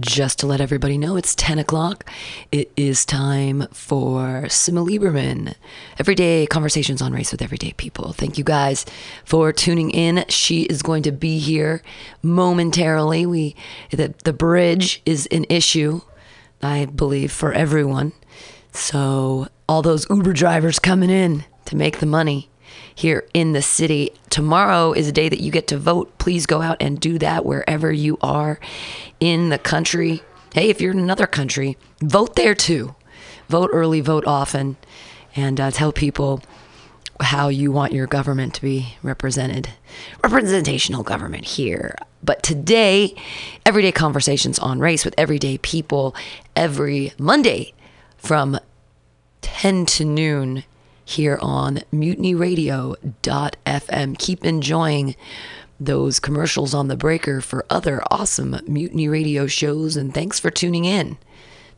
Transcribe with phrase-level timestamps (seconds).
[0.00, 2.08] Just to let everybody know, it's 10 o'clock.
[2.50, 5.54] It is time for Sima Lieberman.
[5.98, 8.12] Everyday conversations on race with everyday people.
[8.12, 8.84] Thank you guys
[9.24, 10.24] for tuning in.
[10.28, 11.82] She is going to be here
[12.22, 13.26] momentarily.
[13.26, 13.56] We
[13.90, 16.00] the, the bridge is an issue,
[16.62, 18.12] I believe, for everyone.
[18.72, 22.50] So all those Uber drivers coming in to make the money
[22.94, 24.10] here in the city.
[24.30, 26.18] Tomorrow is a day that you get to vote.
[26.18, 28.58] Please go out and do that wherever you are
[29.20, 30.22] in the country.
[30.54, 32.94] Hey, if you're in another country, vote there too.
[33.48, 34.76] Vote early, vote often,
[35.34, 36.42] and uh, tell people
[37.20, 39.70] how you want your government to be represented.
[40.22, 41.96] Representational government here.
[42.22, 43.14] But today,
[43.64, 46.14] everyday conversations on race with everyday people
[46.54, 47.72] every Monday
[48.18, 48.58] from
[49.42, 50.64] 10 to noon
[51.04, 54.18] here on mutinyradio.fm.
[54.18, 55.16] Keep enjoying
[55.78, 59.96] those commercials on the breaker for other awesome Mutiny Radio shows.
[59.96, 61.18] And thanks for tuning in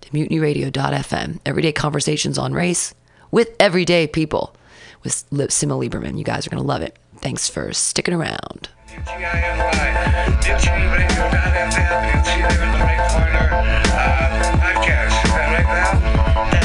[0.00, 1.40] to mutinyradio.fm.
[1.44, 2.94] Everyday conversations on race
[3.30, 4.54] with everyday people
[5.02, 6.18] with Sima Lieberman.
[6.18, 6.96] You guys are going to love it.
[7.18, 8.68] Thanks for sticking around.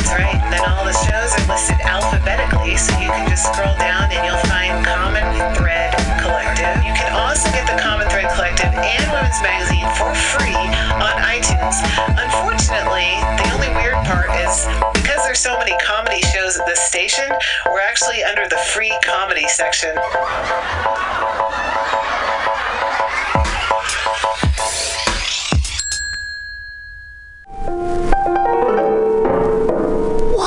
[0.03, 0.35] That's right.
[0.51, 4.43] Then all the shows are listed alphabetically, so you can just scroll down and you'll
[4.51, 5.23] find Common
[5.55, 6.75] Thread Collective.
[6.83, 10.59] You can also get the Common Thread Collective and Women's Magazine for free
[10.99, 11.79] on iTunes.
[12.19, 17.31] Unfortunately, the only weird part is because there's so many comedy shows at this station,
[17.71, 19.95] we're actually under the free comedy section.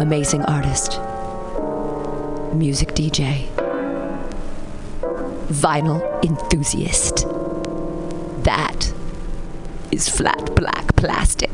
[0.00, 0.98] Amazing artist,
[2.52, 3.46] music DJ,
[5.48, 7.26] vinyl enthusiast.
[8.44, 8.92] That
[9.92, 11.53] is flat black plastic.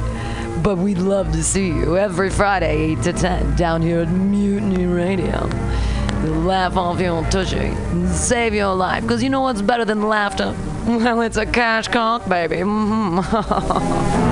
[0.63, 4.85] But we'd love to see you every Friday, 8 to 10, down here at Mutiny
[4.85, 5.49] Radio.
[6.23, 9.01] We'll laugh off your tushy and save your life.
[9.01, 10.55] Because you know what's better than laughter?
[10.81, 12.55] Well, it's a cash cock, baby.
[12.57, 13.21] Mhm.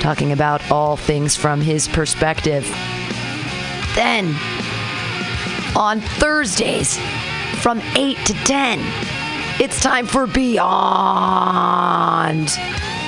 [0.00, 2.64] talking about all things from his perspective.
[3.94, 4.34] Then,
[5.76, 6.98] on Thursdays,
[7.60, 9.15] from 8 to 10,
[9.58, 10.66] it's time for Beyond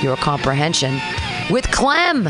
[0.01, 0.99] Your Comprehension
[1.49, 2.27] with Clem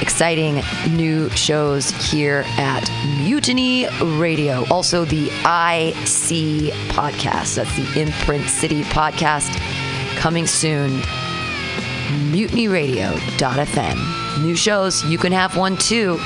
[0.00, 0.62] exciting
[0.96, 2.88] new shows here at
[3.22, 4.64] Mutiny Radio.
[4.70, 7.56] Also, the IC podcast.
[7.56, 9.54] That's the Imprint City podcast
[10.16, 11.00] coming soon.
[12.32, 14.42] MutinyRadio.fm.
[14.42, 16.18] New shows, you can have one too.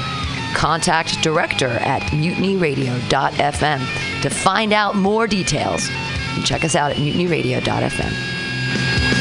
[0.55, 5.89] Contact director at mutinyradio.fm to find out more details.
[6.35, 9.12] And check us out at mutinyradio.fm.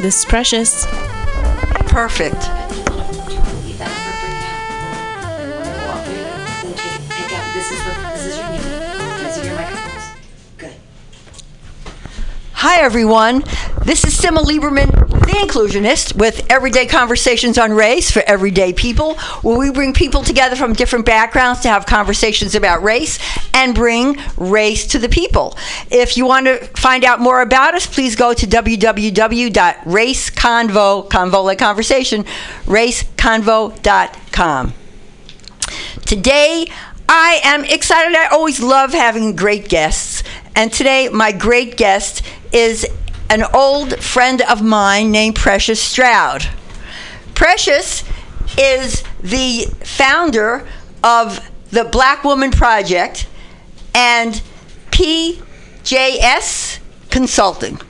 [0.00, 0.86] this is Precious.
[1.86, 2.36] Perfect.
[12.52, 13.42] Hi, everyone.
[13.84, 14.99] This is Sima Lieberman,
[15.30, 20.56] the inclusionist, with Everyday Conversations on Race for Everyday People, where we bring people together
[20.56, 23.18] from different backgrounds to have conversations about race
[23.54, 25.56] and bring race to the people.
[25.90, 31.58] If you want to find out more about us, please go to www.raceconvo, convo like
[31.58, 32.24] conversation,
[32.64, 34.74] raceconvo.com.
[36.06, 36.66] Today,
[37.08, 38.16] I am excited.
[38.16, 40.22] I always love having great guests.
[40.56, 42.22] And today, my great guest
[42.52, 42.86] is
[43.30, 46.48] an old friend of mine named Precious Stroud.
[47.34, 48.02] Precious
[48.58, 50.66] is the founder
[51.04, 53.28] of the Black Woman Project
[53.94, 54.42] and
[54.90, 57.80] PJS Consulting.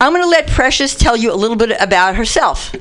[0.00, 2.74] I'm going to let Precious tell you a little bit about herself.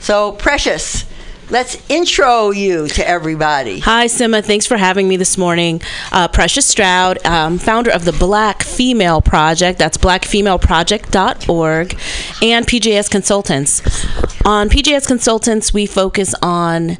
[0.00, 1.06] So, Precious,
[1.50, 3.80] let's intro you to everybody.
[3.80, 4.44] Hi, Sima.
[4.44, 5.80] Thanks for having me this morning.
[6.12, 9.78] Uh, Precious Stroud, um, founder of the Black Female Project.
[9.78, 11.98] That's blackfemaleproject.org
[12.42, 13.82] and PJS Consultants.
[14.44, 16.98] On PJS Consultants, we focus on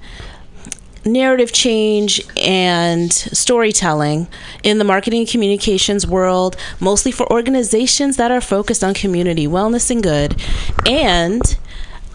[1.04, 4.28] narrative change and storytelling
[4.62, 9.90] in the marketing and communications world, mostly for organizations that are focused on community wellness
[9.90, 10.40] and good.
[10.86, 11.42] And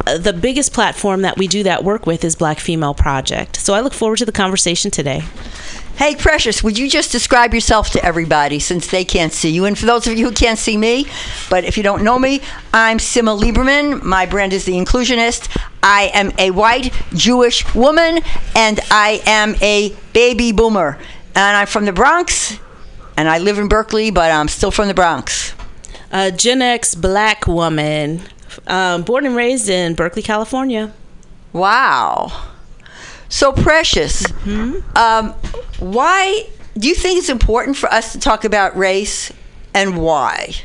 [0.06, 3.56] the biggest platform that we do that work with is Black Female Project.
[3.58, 5.24] So I look forward to the conversation today.
[5.96, 9.66] Hey, Precious, would you just describe yourself to everybody since they can't see you?
[9.66, 11.06] And for those of you who can't see me,
[11.52, 12.42] but if you don't know me,
[12.74, 14.02] I'm Sima Lieberman.
[14.02, 15.56] My brand is The Inclusionist.
[15.84, 18.22] I am a white Jewish woman,
[18.56, 20.98] and I am a baby boomer.
[21.36, 22.58] And I'm from the Bronx,
[23.16, 25.54] and I live in Berkeley, but I'm still from the Bronx.
[26.12, 28.22] A Gen X black woman,
[28.68, 30.94] um, born and raised in Berkeley, California.
[31.52, 32.50] Wow.
[33.30, 34.26] So precious.
[34.96, 35.34] Um,
[35.80, 39.32] why do you think it's important for us to talk about race
[39.74, 40.56] and why?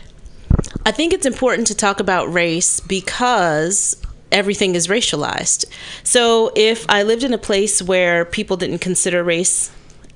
[0.85, 3.97] I think it's important to talk about race because
[4.33, 5.64] everything is racialized.
[6.02, 9.71] So if I lived in a place where people didn't consider race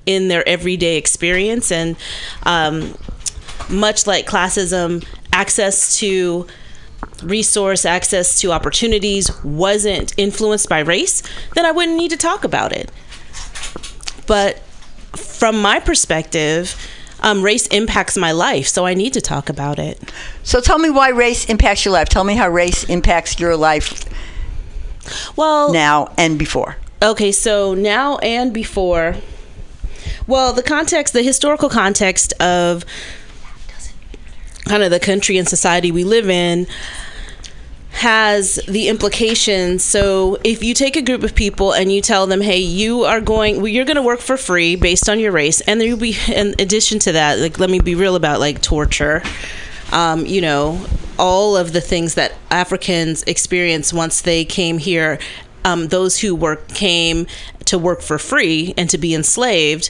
[0.05, 1.95] in their everyday experience, and
[2.43, 2.95] um,
[3.69, 6.45] much like classism, access to
[7.21, 11.21] resource access to opportunities wasn't influenced by race,
[11.55, 12.91] then I wouldn't need to talk about it.
[14.25, 14.59] But
[15.15, 16.75] from my perspective,
[17.21, 20.11] um, race impacts my life, so I need to talk about it.
[20.43, 22.09] So tell me why race impacts your life.
[22.09, 24.05] Tell me how race impacts your life
[25.35, 26.77] Well, now and before.
[27.01, 29.15] Okay, so now and before.
[30.27, 32.85] Well, the context, the historical context of
[34.65, 36.67] kind of the country and society we live in
[37.93, 39.83] has the implications.
[39.83, 43.21] So, if you take a group of people and you tell them, "Hey, you are
[43.21, 45.97] going, well, you're going to work for free based on your race," and there will
[45.97, 49.21] be, in addition to that, like let me be real about like torture.
[49.91, 50.83] Um, you know,
[51.19, 55.19] all of the things that Africans experience once they came here.
[55.65, 57.25] Um, those who work came
[57.65, 59.89] to work for free and to be enslaved.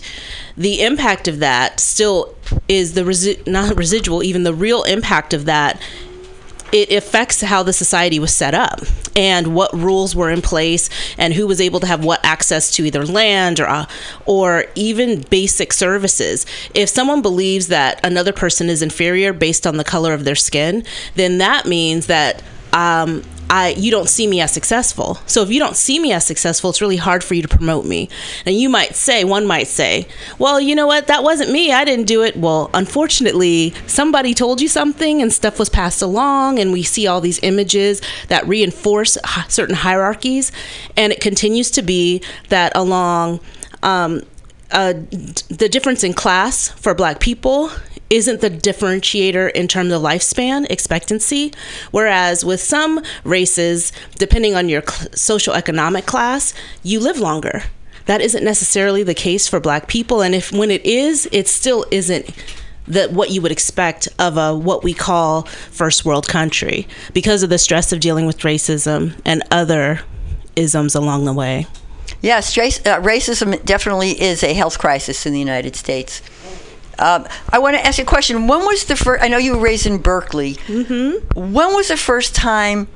[0.57, 2.35] The impact of that still
[2.67, 5.81] is the resi- not residual, even the real impact of that
[6.73, 8.81] it affects how the society was set up
[9.15, 10.89] and what rules were in place
[11.19, 13.85] and who was able to have what access to either land or uh,
[14.25, 16.47] or even basic services.
[16.73, 20.83] If someone believes that another person is inferior based on the color of their skin,
[21.13, 22.41] then that means that
[22.73, 25.19] um, I you don't see me as successful.
[25.27, 27.85] So if you don't see me as successful, it's really hard for you to promote
[27.85, 28.09] me.
[28.47, 30.07] And you might say, one might say,
[30.39, 31.05] well, you know what?
[31.05, 31.71] That wasn't me.
[31.71, 32.35] I didn't do it.
[32.35, 37.21] Well, unfortunately, somebody told you something and stuff was passed along and we see all
[37.21, 40.51] these images that reinforce certain hierarchies
[40.97, 43.39] and it continues to be that along
[43.83, 44.23] um,
[44.71, 47.69] uh, the difference in class for black people
[48.09, 51.53] isn't the differentiator in terms of lifespan expectancy.
[51.91, 57.63] Whereas with some races depending on your cl- social economic class you live longer.
[58.05, 60.21] That isn't necessarily the case for black people.
[60.21, 62.29] And if when it is it still isn't
[62.87, 67.49] that what you would expect of a what we call first world country because of
[67.49, 70.01] the stress of dealing with racism and other
[70.55, 71.65] isms along the way.
[72.21, 76.21] Yes, race, uh, racism definitely is a health crisis in the United States.
[76.99, 78.47] Um, I want to ask you a question.
[78.47, 79.23] When was the first?
[79.23, 80.55] I know you were raised in Berkeley.
[80.55, 81.51] Mm-hmm.
[81.53, 82.87] When was the first time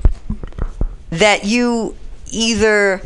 [1.09, 1.95] that you
[2.31, 3.01] either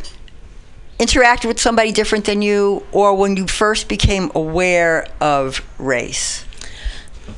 [0.98, 6.44] interacted with somebody different than you or when you first became aware of race?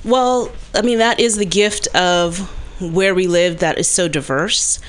[0.05, 2.39] Well, I mean, that is the gift of
[2.81, 4.81] where we live that is so diverse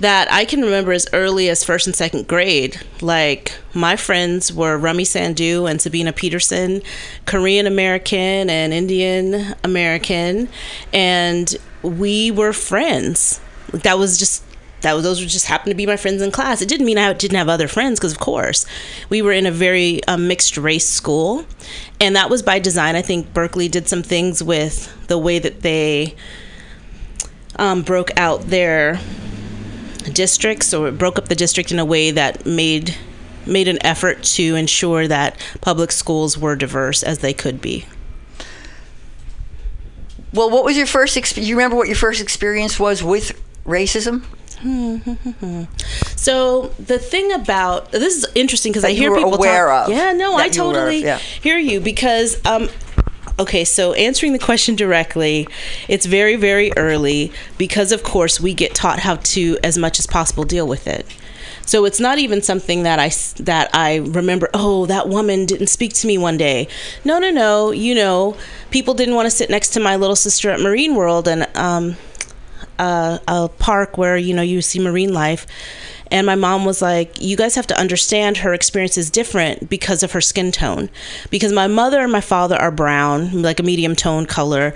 [0.00, 2.80] that I can remember as early as first and second grade.
[3.00, 6.82] Like, my friends were Rummy Sandu and Sabina Peterson,
[7.26, 10.48] Korean American and Indian American,
[10.92, 13.40] and we were friends.
[13.72, 14.44] That was just.
[14.82, 16.62] That was, those were just happened to be my friends in class.
[16.62, 18.64] It didn't mean I didn't have other friends because, of course,
[19.10, 21.44] we were in a very um, mixed race school,
[22.00, 22.96] and that was by design.
[22.96, 26.14] I think Berkeley did some things with the way that they
[27.56, 28.98] um, broke out their
[30.00, 32.96] districts or broke up the district in a way that made
[33.46, 37.86] made an effort to ensure that public schools were diverse as they could be.
[40.32, 41.16] Well, what was your first?
[41.16, 44.24] Exp- you remember what your first experience was with racism?
[46.16, 49.88] So the thing about this is interesting because I hear were people aware talk.
[49.88, 49.94] of.
[49.94, 51.16] Yeah, no, I you were of, totally yeah.
[51.16, 52.68] hear you because um,
[53.40, 55.48] okay, so answering the question directly,
[55.88, 60.06] it's very very early because of course we get taught how to as much as
[60.06, 61.06] possible deal with it.
[61.66, 63.10] So it's not even something that I
[63.42, 64.50] that I remember.
[64.54, 66.68] Oh, that woman didn't speak to me one day.
[67.04, 67.70] No, no, no.
[67.70, 68.36] You know,
[68.70, 71.96] people didn't want to sit next to my little sister at Marine World, and um,
[72.78, 75.46] uh, a park where you know you see marine life
[76.10, 80.02] and my mom was like you guys have to understand her experience is different because
[80.02, 80.90] of her skin tone.
[81.30, 84.74] Because my mother and my father are brown like a medium tone color.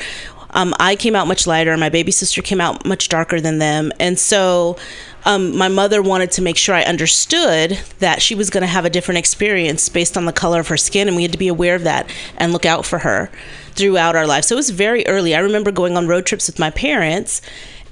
[0.51, 1.77] Um, i came out much lighter.
[1.77, 3.91] My baby sister came out much darker than them.
[3.99, 4.77] And so
[5.25, 8.85] um, my mother wanted to make sure i understood that she was going to have
[8.85, 11.49] a different experience based on the color of her skin and we had to be
[11.49, 13.31] aware of that and look out for her
[13.73, 15.35] throughout our life so it was very early.
[15.35, 17.41] I remember going on road trips with my parents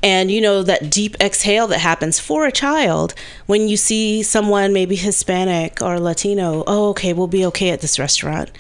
[0.03, 3.15] and you know that deep exhale that happens for a child
[3.47, 7.99] when you see someone maybe hispanic or latino oh okay we'll be okay at this
[7.99, 8.51] restaurant.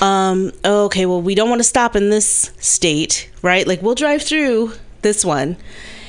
[0.00, 3.66] Um oh, okay well we don't want to stop in this state right?
[3.66, 5.56] Like we'll drive through this one.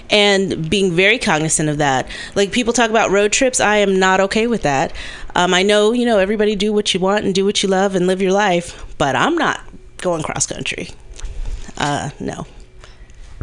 [0.09, 2.05] And being very cognizant of that.
[2.35, 3.61] Like people talk about road trips.
[3.61, 4.93] I am not okay with that.
[5.35, 7.95] Um, i know you know everybody do what you want and do what you love
[7.95, 9.61] and live your life but i'm not
[10.01, 10.89] going cross country.
[11.77, 12.45] Uh no.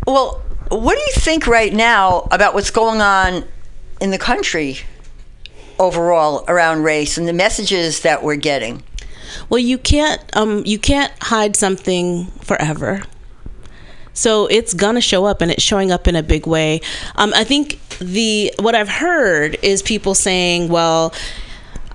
[0.06, 3.44] Well, what do you think right now about what's going on
[4.00, 4.78] in the country
[5.78, 8.82] overall around race and the messages that we're getting?
[9.48, 13.02] Well, you can't um you can't hide something forever.
[14.12, 16.80] So it's gonna show up, and it's showing up in a big way.
[17.14, 21.14] Um, I think the what I've heard is people saying, "Well,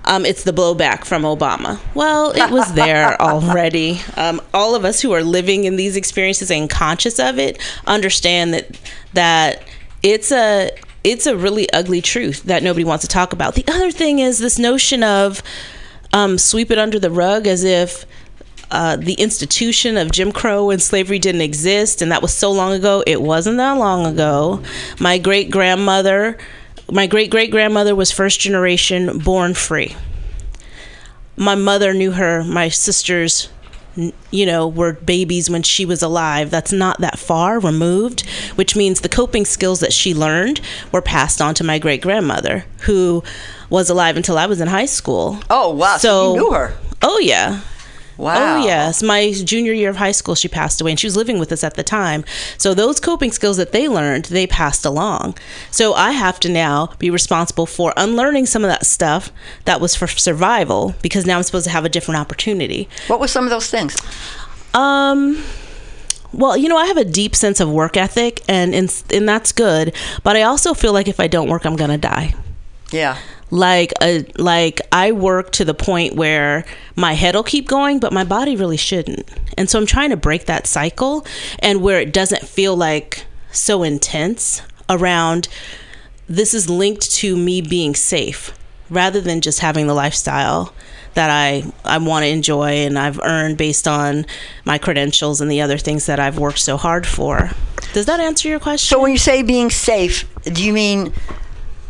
[0.04, 4.00] um, it's the blowback from Obama." Well, it was there already.
[4.16, 8.54] Um, all of us who are living in these experiences and conscious of it understand
[8.54, 8.80] that
[9.12, 9.64] that
[10.02, 10.70] it's a
[11.02, 13.54] it's a really ugly truth that nobody wants to talk about.
[13.54, 15.42] The other thing is this notion of
[16.12, 18.06] um, sweep it under the rug as if
[18.70, 22.72] uh, the institution of Jim Crow and slavery didn't exist, and that was so long
[22.72, 23.04] ago.
[23.06, 24.62] It wasn't that long ago.
[24.98, 26.38] My great grandmother,
[26.90, 29.96] my great great grandmother was first generation born free.
[31.36, 32.44] My mother knew her.
[32.44, 33.48] My sisters,
[34.30, 36.50] you know, were babies when she was alive.
[36.50, 40.60] That's not that far removed, which means the coping skills that she learned
[40.92, 43.24] were passed on to my great grandmother, who
[43.70, 45.40] was alive until I was in high school.
[45.50, 45.96] Oh, wow.
[45.96, 46.74] So, you knew her.
[47.02, 47.60] Oh yeah.
[48.16, 48.56] Wow.
[48.56, 51.38] Oh yes, my junior year of high school, she passed away, and she was living
[51.38, 52.24] with us at the time.
[52.58, 55.36] So those coping skills that they learned, they passed along.
[55.70, 59.32] So I have to now be responsible for unlearning some of that stuff
[59.64, 62.88] that was for survival, because now I'm supposed to have a different opportunity.
[63.08, 63.96] What were some of those things?
[64.74, 65.42] Um.
[66.32, 69.52] Well, you know, I have a deep sense of work ethic, and and, and that's
[69.52, 69.94] good.
[70.24, 72.34] But I also feel like if I don't work, I'm gonna die
[72.90, 73.18] Yeah.
[73.50, 76.64] Like a like I work to the point where
[76.96, 79.28] my head'll keep going, but my body really shouldn't.
[79.56, 81.26] And so I'm trying to break that cycle
[81.60, 85.48] and where it doesn't feel like so intense around
[86.28, 88.56] this is linked to me being safe
[88.90, 90.72] rather than just having the lifestyle
[91.14, 94.26] that I, I want to enjoy and I've earned based on
[94.64, 97.50] my credentials and the other things that I've worked so hard for.
[97.92, 98.96] Does that answer your question?
[98.96, 101.12] So when you say being safe, do you mean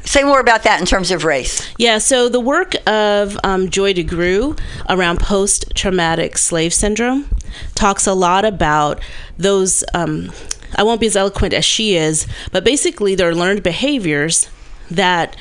[0.04, 1.66] say more about that in terms of race?
[1.78, 7.28] Yeah, so the work of um, Joy DeGruy around post traumatic slave syndrome
[7.74, 9.00] talks a lot about
[9.38, 9.84] those.
[9.94, 10.32] Um,
[10.76, 14.48] I won't be as eloquent as she is, but basically, there are learned behaviors
[14.90, 15.36] that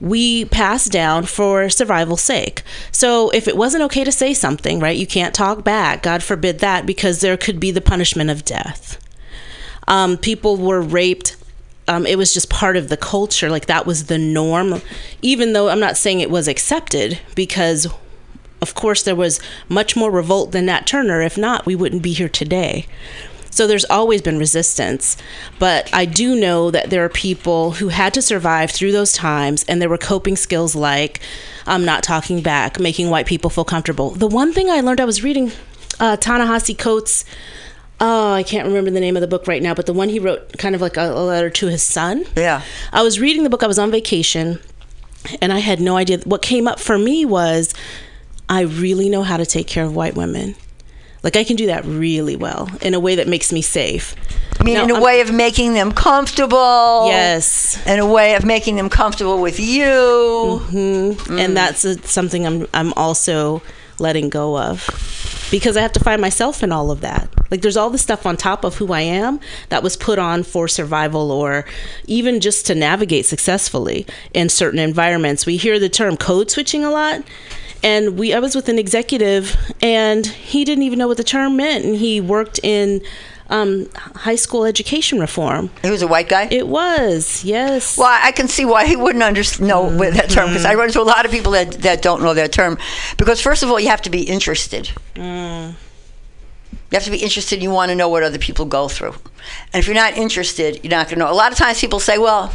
[0.00, 2.62] we pass down for survival's sake.
[2.90, 6.02] So if it wasn't okay to say something, right, you can't talk back.
[6.02, 8.98] God forbid that, because there could be the punishment of death.
[9.86, 11.36] Um, people were raped
[11.90, 13.50] um, it was just part of the culture.
[13.50, 14.80] Like that was the norm,
[15.22, 17.86] even though I'm not saying it was accepted because.
[18.62, 21.22] Of course, there was much more revolt than Nat Turner.
[21.22, 22.86] If not, we wouldn't be here today.
[23.50, 25.16] So there's always been resistance.
[25.58, 29.64] But I do know that there are people who had to survive through those times,
[29.66, 31.20] and there were coping skills like
[31.66, 34.10] um, not talking back, making white people feel comfortable.
[34.10, 35.52] The one thing I learned, I was reading
[35.98, 37.24] uh, Ta-Nehisi Coates.
[38.02, 40.18] Oh, I can't remember the name of the book right now, but the one he
[40.18, 42.24] wrote, kind of like a, a letter to his son.
[42.36, 42.62] Yeah.
[42.92, 43.62] I was reading the book.
[43.62, 44.58] I was on vacation,
[45.42, 46.18] and I had no idea.
[46.24, 47.74] What came up for me was,
[48.48, 50.54] I really know how to take care of white women.
[51.22, 54.14] Like I can do that really well in a way that makes me safe.
[54.58, 57.06] I mean, Now, in a I'm- way of making them comfortable.
[57.08, 57.78] Yes.
[57.86, 60.62] In a way of making them comfortable with you.
[61.30, 63.60] and that's uh something I'm I'm also
[64.00, 64.88] letting go of
[65.50, 67.28] because I have to find myself in all of that.
[67.50, 70.44] Like there's all the stuff on top of who I am that was put on
[70.44, 71.64] for survival or
[72.06, 75.46] even just to navigate successfully in certain environments.
[75.46, 77.22] We hear the term code switching a lot.
[77.82, 81.56] And we I was with an executive and he didn't even know what the term
[81.56, 83.02] meant and he worked in
[83.50, 85.70] um, high school education reform.
[85.82, 86.48] He was a white guy.
[86.50, 87.98] It was, yes.
[87.98, 90.78] Well, I can see why he wouldn't understand know what that term because I mm-hmm.
[90.78, 92.78] run into a lot of people that, that don't know that term.
[93.18, 94.90] Because first of all, you have to be interested.
[95.16, 95.74] Mm.
[96.72, 97.62] You have to be interested.
[97.62, 99.14] You want to know what other people go through,
[99.72, 101.30] and if you're not interested, you're not going to know.
[101.30, 102.52] A lot of times, people say, "Well,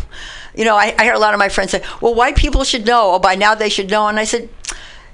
[0.53, 2.86] you know," I, I hear a lot of my friends say, "Well, white people should
[2.86, 3.13] know.
[3.13, 4.49] Oh, by now they should know." And I said,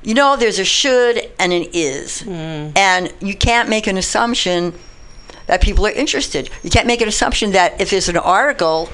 [0.01, 2.75] "You know, there's a should and an is, mm.
[2.75, 4.73] and you can't make an assumption."
[5.47, 6.49] That people are interested.
[6.63, 8.89] You can't make an assumption that if there's an article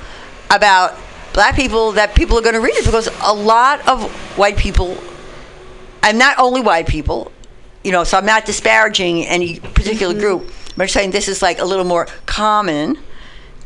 [0.50, 0.98] about
[1.34, 4.98] black people, that people are going to read it because a lot of white people,
[6.02, 7.32] and not only white people,
[7.84, 10.22] you know, so I'm not disparaging any particular mm-hmm.
[10.22, 12.98] group, but I'm saying this is like a little more common.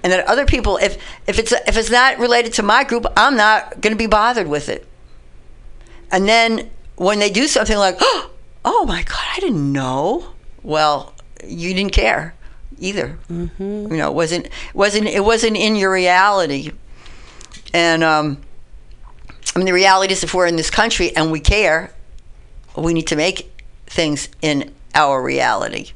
[0.04, 3.38] And that other people, if if it's if it's not related to my group, I'm
[3.38, 4.88] not going to be bothered with it.
[6.12, 11.13] And then when they do something like, "Oh my God, I didn't know," well,
[11.46, 12.36] you didn't care
[12.82, 13.17] either.
[13.30, 13.50] You
[13.89, 16.72] know, it wasn't wasn't it wasn't in your reality.
[17.74, 18.38] And um,
[19.56, 21.91] I mean, the reality is, if we're in this country and we care,
[22.76, 23.50] we need to make
[23.88, 25.91] things in our reality.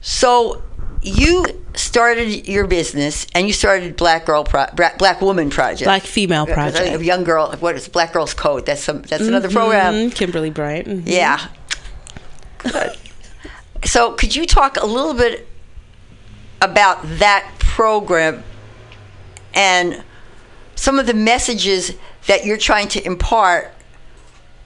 [0.00, 0.62] So
[1.00, 4.66] you started your business and you started Black Girl Pro-
[4.98, 5.84] Black Woman Project.
[5.84, 7.00] Black Female Project.
[7.00, 7.52] A young girl.
[7.60, 8.66] What is Black Girls Code?
[8.66, 9.02] That's some.
[9.02, 9.94] That's another program.
[9.94, 10.88] Mm, Kimberly Bryant.
[10.88, 11.02] mhm.
[11.06, 11.46] Yeah.
[12.58, 12.96] Good.
[13.84, 15.48] So, could you talk a little bit
[16.60, 18.44] about that program
[19.54, 20.02] and
[20.76, 21.92] some of the messages
[22.26, 23.72] that you're trying to impart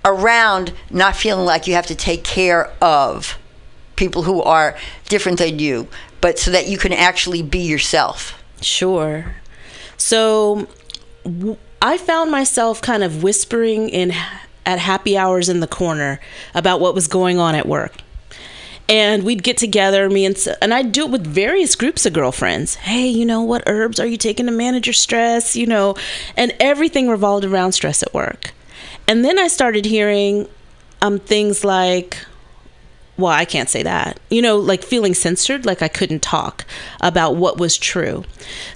[0.05, 3.39] around not feeling like you have to take care of
[3.97, 4.77] people who are
[5.09, 5.89] different than you,
[6.21, 8.43] but so that you can actually be yourself?
[8.61, 9.37] Sure.
[9.97, 10.69] So
[11.25, 14.13] w- I found myself kind of whispering in
[14.65, 16.21] at happy hours in the corner
[16.55, 17.93] about what was going on at work.
[18.89, 22.77] And we'd get together, me and and I'd do it with various groups of girlfriends.
[22.77, 25.57] Hey, you know what herbs are you taking to manage your stress?
[25.57, 25.97] You know,
[26.37, 28.53] and everything revolved around stress at work.
[29.09, 30.49] And then I started hearing
[31.03, 32.25] um, things like,
[33.19, 34.21] well, I can't say that.
[34.31, 36.67] You know, like feeling censored, like I couldn't talk
[37.01, 38.25] about what was true.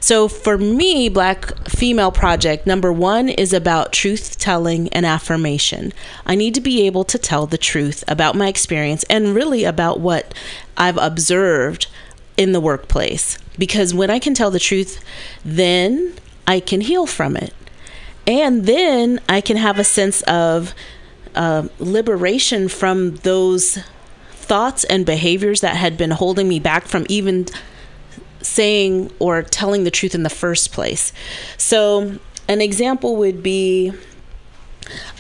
[0.01, 5.93] So for me, Black Female Project, number one is about truth telling and affirmation.
[6.25, 10.01] I need to be able to tell the truth about my experience and really about
[10.01, 10.33] what
[10.77, 11.89] I've observed
[12.39, 13.39] in the workplace.
[13.59, 15.05] Because when I can tell the truth,
[15.45, 16.15] then
[16.47, 17.53] I can heal from it.
[18.27, 20.75] And then I can have a sense of
[21.35, 23.79] uh, liberation from those
[24.51, 27.47] thoughts and behaviors that had been holding me back from even
[28.43, 31.13] saying or telling the truth in the first place.
[31.57, 33.93] So, an example would be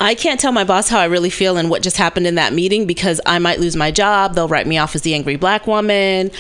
[0.00, 2.52] I can't tell my boss how I really feel and what just happened in that
[2.52, 4.34] meeting because I might lose my job.
[4.34, 6.32] They'll write me off as the angry black woman.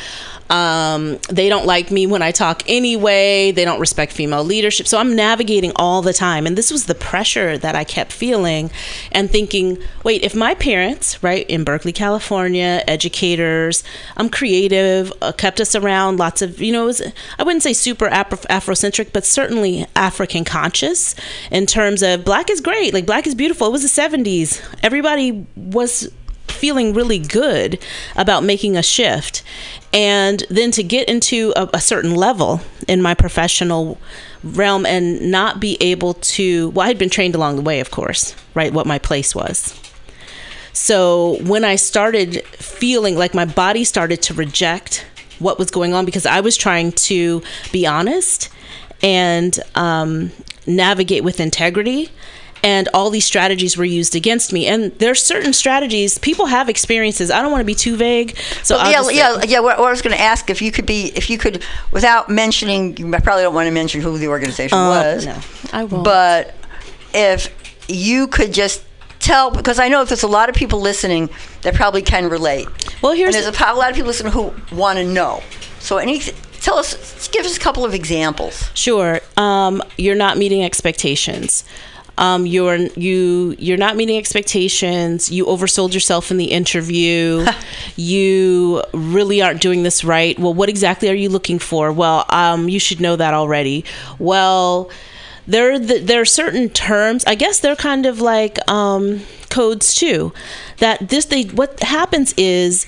[0.50, 3.52] Um, they don't like me when I talk anyway.
[3.52, 4.88] They don't respect female leadership.
[4.88, 6.46] So I'm navigating all the time.
[6.46, 8.70] And this was the pressure that I kept feeling
[9.12, 13.84] and thinking, wait, if my parents, right, in Berkeley, California, educators,
[14.16, 17.00] I'm creative, uh, kept us around lots of, you know, was,
[17.38, 21.14] I wouldn't say super Afro- Afrocentric, but certainly African conscious
[21.52, 23.68] in terms of black is great, like black is beautiful.
[23.68, 24.60] It was the 70s.
[24.82, 26.10] Everybody was
[26.60, 27.78] feeling really good
[28.16, 29.42] about making a shift.
[29.92, 33.98] And then to get into a, a certain level in my professional
[34.44, 37.90] realm and not be able to, well, I had been trained along the way, of
[37.90, 38.72] course, right?
[38.72, 39.78] What my place was.
[40.72, 45.04] So when I started feeling like my body started to reject
[45.38, 47.42] what was going on because I was trying to
[47.72, 48.50] be honest
[49.02, 50.30] and um,
[50.66, 52.10] navigate with integrity.
[52.62, 54.66] And all these strategies were used against me.
[54.66, 57.30] And there's certain strategies people have experiences.
[57.30, 59.60] I don't want to be too vague, so I'll yeah, yeah, yeah.
[59.60, 62.96] What, I was going to ask if you could be, if you could, without mentioning,
[62.96, 65.26] you probably don't want to mention who the organization Uh, was.
[65.26, 65.38] no,
[65.72, 66.04] I won't.
[66.04, 66.54] But
[67.14, 67.48] if
[67.88, 68.82] you could just
[69.20, 71.30] tell, because I know there's a lot of people listening
[71.62, 72.68] that probably can relate.
[73.02, 75.42] Well, here's and there's a, a lot of people listening who want to know.
[75.78, 76.20] So, any,
[76.60, 78.70] tell us, give us a couple of examples.
[78.74, 79.20] Sure.
[79.36, 81.64] Um, you're not meeting expectations.
[82.20, 85.30] Um, you're you you're not meeting expectations.
[85.30, 87.46] You oversold yourself in the interview.
[87.96, 90.38] you really aren't doing this right.
[90.38, 91.90] Well, what exactly are you looking for?
[91.92, 93.84] Well, um, you should know that already.
[94.18, 94.90] Well,
[95.46, 97.24] there the, there are certain terms.
[97.26, 100.32] I guess they're kind of like um, codes too.
[100.76, 102.86] That this they what happens is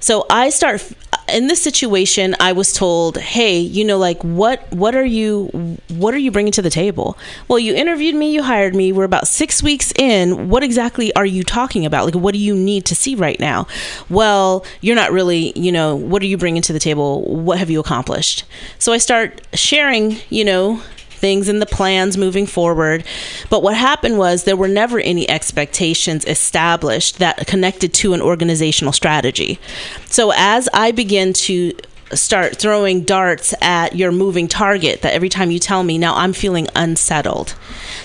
[0.00, 0.90] so I start
[1.34, 6.14] in this situation I was told, "Hey, you know like what what are you what
[6.14, 7.16] are you bringing to the table?"
[7.48, 8.92] Well, you interviewed me, you hired me.
[8.92, 10.48] We're about 6 weeks in.
[10.48, 12.04] What exactly are you talking about?
[12.04, 13.66] Like what do you need to see right now?
[14.08, 17.22] Well, you're not really, you know, what are you bringing to the table?
[17.22, 18.44] What have you accomplished?
[18.78, 20.82] So I start sharing, you know,
[21.20, 23.04] things and the plans moving forward.
[23.48, 28.92] But what happened was there were never any expectations established that connected to an organizational
[28.92, 29.60] strategy.
[30.06, 31.72] So as I begin to
[32.12, 36.32] start throwing darts at your moving target that every time you tell me now I'm
[36.32, 37.54] feeling unsettled.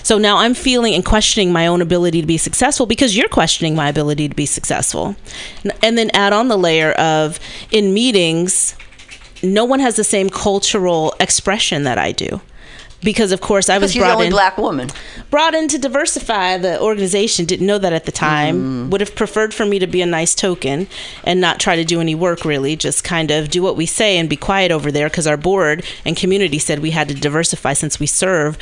[0.02, 3.74] So now I'm feeling and questioning my own ability to be successful because you're questioning
[3.74, 5.16] my ability to be successful.
[5.82, 7.40] And then add on the layer of
[7.72, 8.76] in meetings
[9.42, 12.40] no one has the same cultural expression that I do.
[13.02, 14.88] Because of course I was you're the brought only in black woman.
[15.30, 17.44] brought in to diversify the organization.
[17.44, 18.56] Didn't know that at the time.
[18.56, 18.90] Mm-hmm.
[18.90, 20.88] Would have preferred for me to be a nice token
[21.22, 22.74] and not try to do any work really.
[22.74, 25.84] Just kind of do what we say and be quiet over there because our board
[26.04, 28.58] and community said we had to diversify since we serve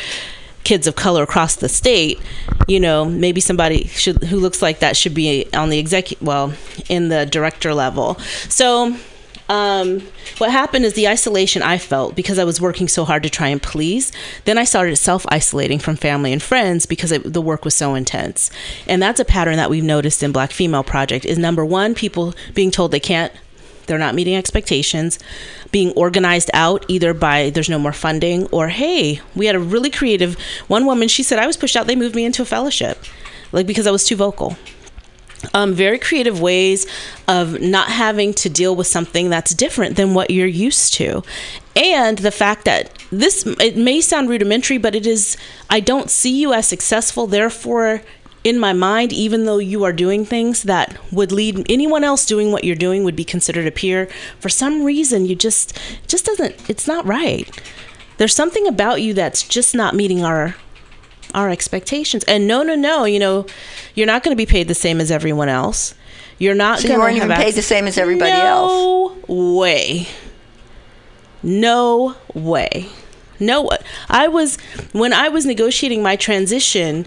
[0.64, 2.20] kids of color across the state.
[2.66, 6.54] You know, maybe somebody should who looks like that should be on the executive, well,
[6.88, 8.16] in the director level.
[8.48, 8.96] So
[9.48, 10.00] um,
[10.38, 13.48] what happened is the isolation I felt because I was working so hard to try
[13.48, 14.10] and please.
[14.44, 17.94] Then I started self isolating from family and friends because it, the work was so
[17.94, 18.50] intense.
[18.88, 22.34] And that's a pattern that we've noticed in Black Female Project is number one, people
[22.54, 23.32] being told they can't.
[23.86, 25.18] They're not meeting expectations,
[25.70, 29.90] being organized out either by there's no more funding or hey, we had a really
[29.90, 31.06] creative one woman.
[31.08, 31.86] She said I was pushed out.
[31.86, 33.04] They moved me into a fellowship,
[33.52, 34.56] like because I was too vocal
[35.52, 36.86] um, very creative ways
[37.28, 41.22] of not having to deal with something that's different than what you're used to.
[41.76, 45.36] And the fact that this it may sound rudimentary but it is
[45.70, 47.26] i don't see you as successful.
[47.26, 48.02] Therefore
[48.42, 52.52] in my mind even though you are doing things that would lead anyone else doing
[52.52, 54.06] what you're doing would be considered a peer
[54.38, 57.48] for some reason you just just doesn't it's not right.
[58.16, 60.54] There's something about you that's just not meeting our
[61.34, 62.24] our expectations.
[62.24, 63.46] And no, no, no, you know,
[63.94, 65.94] you're not going to be paid the same as everyone else.
[66.38, 68.70] You're not So going you to weren't even paid the same as everybody else.
[68.72, 70.08] No way.
[71.42, 72.88] No way.
[73.40, 73.68] No,
[74.08, 74.56] I was
[74.92, 77.04] when I was negotiating my transition,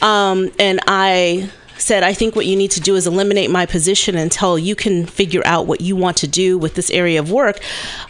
[0.00, 4.16] um, and I said, I think what you need to do is eliminate my position
[4.16, 7.60] until you can figure out what you want to do with this area of work.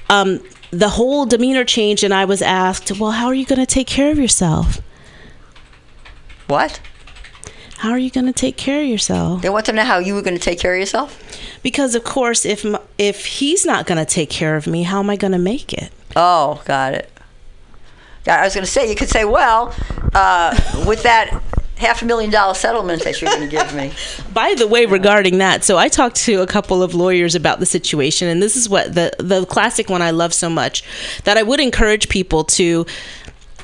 [0.09, 3.67] Um, the whole demeanor changed, and I was asked, Well, how are you going to
[3.67, 4.81] take care of yourself?
[6.47, 6.81] What?
[7.79, 9.43] How are you going to take care of yourself?
[9.43, 11.21] They want to know how you were going to take care of yourself.
[11.63, 12.65] Because of course, if
[12.97, 15.73] if he's not going to take care of me, how am I going to make
[15.73, 15.91] it?
[16.15, 17.11] Oh, got it.
[18.27, 19.75] I was going to say you could say, well,
[20.15, 21.43] uh, with that
[21.77, 23.93] half a million dollar settlement that you're going to give me.
[24.33, 27.67] By the way, regarding that, so I talked to a couple of lawyers about the
[27.67, 30.85] situation, and this is what the the classic one I love so much
[31.25, 32.87] that I would encourage people to.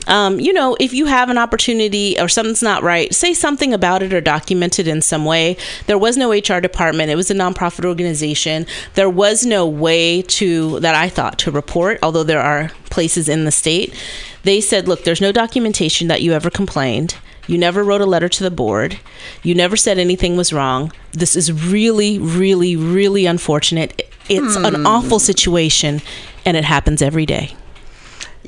[0.09, 4.03] Um, you know, if you have an opportunity or something's not right, say something about
[4.03, 5.57] it or document it in some way.
[5.87, 7.11] There was no HR department.
[7.11, 8.67] It was a nonprofit organization.
[8.95, 13.45] There was no way to, that I thought, to report, although there are places in
[13.45, 13.95] the state.
[14.43, 17.17] They said, look, there's no documentation that you ever complained.
[17.47, 18.99] You never wrote a letter to the board.
[19.43, 20.93] You never said anything was wrong.
[21.13, 24.03] This is really, really, really unfortunate.
[24.29, 26.03] It's an awful situation,
[26.45, 27.55] and it happens every day.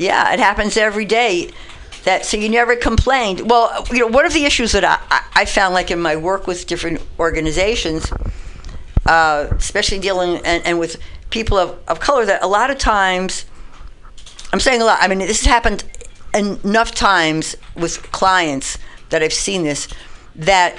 [0.00, 1.50] Yeah, it happens every day.
[2.04, 3.50] That so you never complained.
[3.50, 4.98] Well, you know, one of the issues that I,
[5.34, 8.10] I- found, like in my work with different organizations,
[9.04, 10.96] uh, especially dealing and, and with
[11.28, 13.44] people of, of color, that a lot of times,
[14.54, 14.98] I'm saying a lot.
[15.02, 15.84] I mean, this has happened
[16.34, 18.78] enough times with clients
[19.10, 19.86] that I've seen this
[20.36, 20.78] that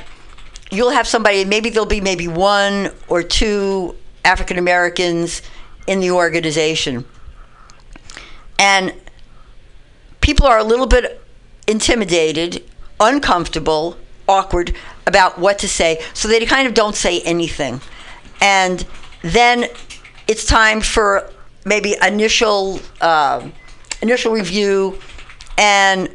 [0.72, 1.46] you'll have somebody.
[1.46, 5.44] Maybe there'll be maybe one or two African Americans
[5.86, 7.06] in the organization,
[8.58, 8.96] and
[10.22, 11.22] people are a little bit
[11.68, 12.64] intimidated,
[13.00, 17.82] uncomfortable, awkward about what to say, so they kind of don't say anything.
[18.40, 18.86] And
[19.22, 19.66] then
[20.28, 21.30] it's time for
[21.66, 23.48] maybe initial uh,
[24.02, 24.98] initial review,
[25.58, 26.10] and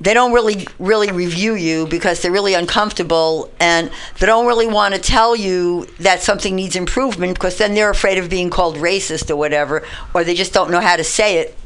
[0.00, 4.94] they don't really really review you because they're really uncomfortable and they don't really want
[4.94, 9.30] to tell you that something needs improvement because then they're afraid of being called racist
[9.30, 11.56] or whatever or they just don't know how to say it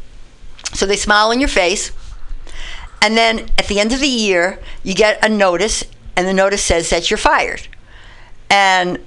[0.72, 1.92] so they smile in your face
[3.02, 5.84] and then at the end of the year you get a notice
[6.16, 7.66] and the notice says that you're fired
[8.48, 8.98] and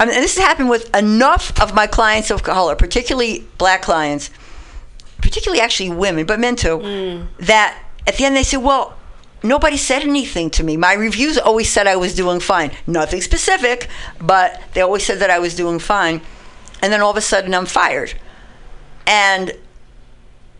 [0.00, 3.82] I mean, and this has happened with enough of my clients of color particularly black
[3.82, 4.30] clients
[5.18, 7.26] particularly actually women but men too mm.
[7.38, 8.96] that at the end they say, well,
[9.42, 10.76] nobody said anything to me.
[10.76, 12.72] My reviews always said I was doing fine.
[12.86, 13.88] Nothing specific,
[14.20, 16.20] but they always said that I was doing fine.
[16.82, 18.14] And then all of a sudden I'm fired.
[19.06, 19.52] And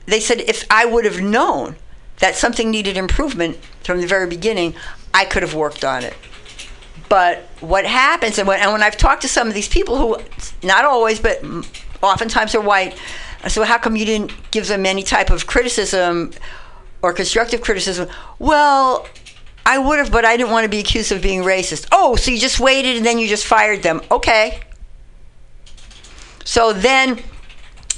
[0.06, 1.76] they said if I would have known
[2.18, 4.74] that something needed improvement from the very beginning,
[5.12, 6.14] I could have worked on it.
[7.08, 10.16] But what happens, and when, and when I've talked to some of these people who,
[10.66, 11.44] not always, but
[12.02, 12.98] oftentimes are white,
[13.56, 16.32] well, how come you didn't give them any type of criticism
[17.02, 18.08] or constructive criticism?
[18.38, 19.06] Well,
[19.66, 21.86] I would have, but I didn't want to be accused of being racist.
[21.92, 24.00] Oh, so you just waited and then you just fired them.
[24.10, 24.60] Okay.
[26.44, 27.20] So then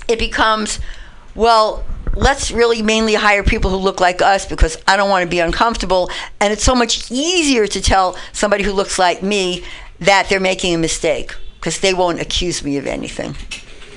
[0.09, 0.81] it becomes,
[1.35, 1.85] well,
[2.17, 5.41] let's really mainly hire people who look like us because I don't want to be
[5.41, 6.11] uncomfortable.
[6.41, 9.65] And it's so much easier to tell somebody who looks like me
[10.01, 13.35] that they're making a mistake because they won't accuse me of anything.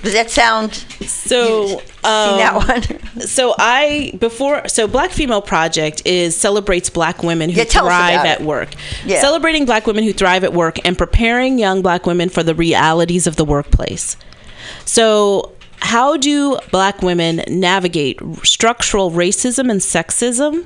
[0.03, 0.75] Does that sound?
[1.05, 3.19] So, Seen that um, one?
[3.21, 8.41] so I before so Black Female Project is celebrates Black women who Yeah, thrive at
[8.41, 8.45] it.
[8.45, 8.69] work.
[9.05, 9.19] Yeah.
[9.21, 13.25] Celebrating Black women who thrive at work and preparing young Black women for the realities
[13.27, 14.15] of the workplace.
[14.85, 20.65] So, how do Black women navigate structural racism and sexism,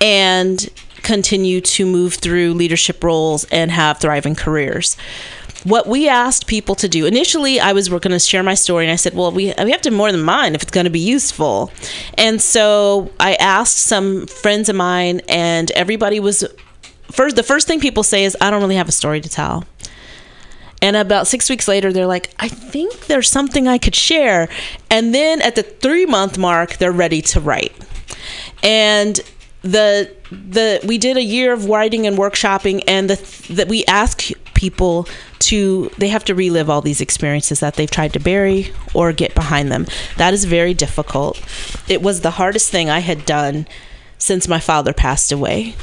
[0.00, 0.68] and
[1.02, 4.96] continue to move through leadership roles and have thriving careers?
[5.64, 8.92] what we asked people to do initially i was going to share my story and
[8.92, 11.00] i said well we, we have to more than mine if it's going to be
[11.00, 11.70] useful
[12.16, 16.44] and so i asked some friends of mine and everybody was
[17.10, 19.64] first the first thing people say is i don't really have a story to tell
[20.82, 24.48] and about six weeks later they're like i think there's something i could share.
[24.90, 27.72] And then at the three month mark they're ready to write.
[28.62, 29.20] And
[29.62, 34.30] the the we did a year of writing and workshopping and the that we ask
[34.54, 35.06] people
[35.38, 39.34] to they have to relive all these experiences that they've tried to bury or get
[39.34, 39.86] behind them.
[40.16, 41.40] That is very difficult.
[41.88, 43.66] It was the hardest thing i had done
[44.18, 45.74] since my father passed away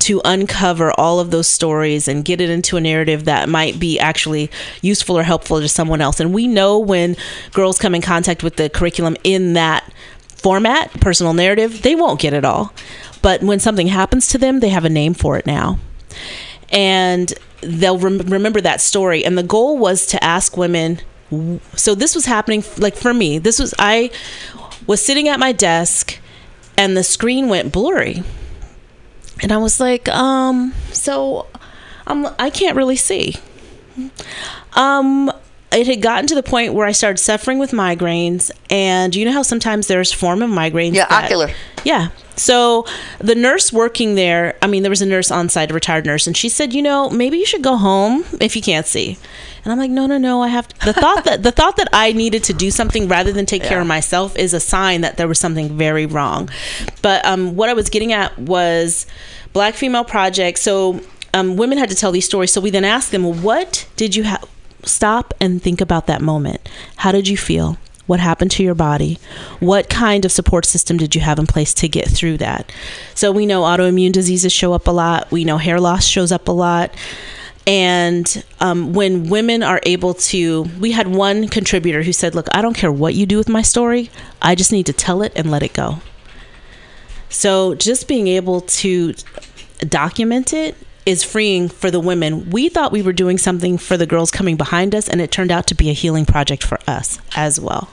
[0.00, 3.98] to uncover all of those stories and get it into a narrative that might be
[3.98, 4.50] actually
[4.82, 6.20] useful or helpful to someone else.
[6.20, 7.16] And we know when
[7.52, 9.90] girls come in contact with the curriculum in that
[10.28, 12.72] format, personal narrative, they won't get it all.
[13.22, 15.78] But when something happens to them, they have a name for it now.
[16.70, 19.24] And they'll rem- remember that story.
[19.24, 21.00] And the goal was to ask women.
[21.74, 24.10] So this was happening, like for me, this was, I
[24.86, 26.18] was sitting at my desk
[26.78, 28.22] and the screen went blurry
[29.42, 31.46] and I was like, um, so
[32.06, 33.36] I'm I can't really see.
[34.74, 35.32] Um,
[35.72, 39.32] it had gotten to the point where I started suffering with migraines, and you know
[39.32, 40.94] how sometimes there's form of migraines.
[40.94, 41.50] Yeah, that- ocular.
[41.84, 42.08] Yeah.
[42.38, 42.84] So
[43.18, 46.26] the nurse working there, I mean, there was a nurse on site, a retired nurse,
[46.26, 49.16] and she said, you know, maybe you should go home if you can't see.
[49.66, 50.42] And I'm like, no, no, no.
[50.42, 50.86] I have to.
[50.86, 53.80] the thought that the thought that I needed to do something rather than take care
[53.80, 56.48] of myself is a sign that there was something very wrong.
[57.02, 59.06] But um, what I was getting at was
[59.52, 60.60] Black Female Project.
[60.60, 61.00] So
[61.34, 62.52] um, women had to tell these stories.
[62.52, 64.48] So we then asked them, well, what did you have?
[64.84, 66.60] Stop and think about that moment.
[66.98, 67.76] How did you feel?
[68.06, 69.18] What happened to your body?
[69.58, 72.70] What kind of support system did you have in place to get through that?
[73.16, 75.28] So we know autoimmune diseases show up a lot.
[75.32, 76.94] We know hair loss shows up a lot.
[77.66, 82.62] And um, when women are able to, we had one contributor who said, Look, I
[82.62, 84.10] don't care what you do with my story,
[84.40, 85.98] I just need to tell it and let it go.
[87.28, 89.14] So just being able to
[89.88, 92.50] document it is freeing for the women.
[92.50, 95.52] We thought we were doing something for the girls coming behind us, and it turned
[95.52, 97.88] out to be a healing project for us as well.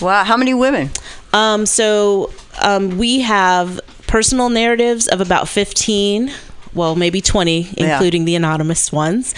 [0.00, 0.90] Wow, how many women?
[1.32, 6.32] Um, so um, we have personal narratives of about 15.
[6.76, 7.92] Well, maybe 20, Yeah.
[7.94, 9.34] including the anonymous ones.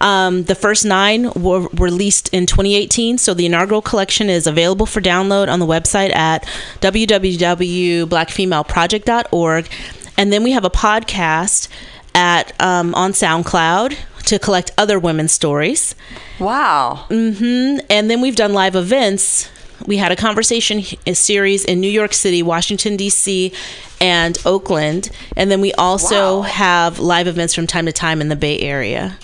[0.00, 3.18] Um, the first nine were released in 2018.
[3.18, 6.44] So the inaugural collection is available for download on the website at
[6.80, 9.68] www.blackfemaleproject.org.
[10.16, 11.68] And then we have a podcast
[12.14, 15.94] at um, on SoundCloud to collect other women's stories.
[16.38, 17.06] Wow.
[17.08, 19.48] hmm And then we've done live events
[19.86, 23.52] we had a conversation a series in New York City, Washington D.C.,
[24.00, 26.42] and Oakland, and then we also Wow.
[26.42, 29.18] have live events from time to time in the Bay Area.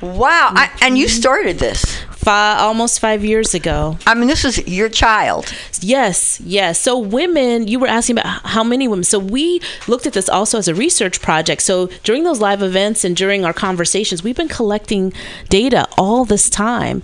[0.00, 0.52] Wow.
[0.54, 1.84] I, and you started this.
[2.16, 3.96] Fi- almost five years ago.
[4.06, 5.52] I mean, this was your child.
[5.80, 6.80] Yes, yes.
[6.80, 9.04] So women, you were asking about how many women.
[9.04, 11.62] So we looked at this also as a research project.
[11.62, 15.12] So during those live events and during our conversations, we've been collecting
[15.48, 17.02] data all this time.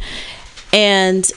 [0.73, 1.31] And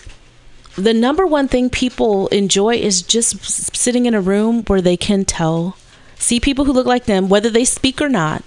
[0.77, 5.25] the number one thing people enjoy is just sitting in a room where they can
[5.25, 5.75] tell,
[6.15, 8.43] see people who look like them, whether they speak or not,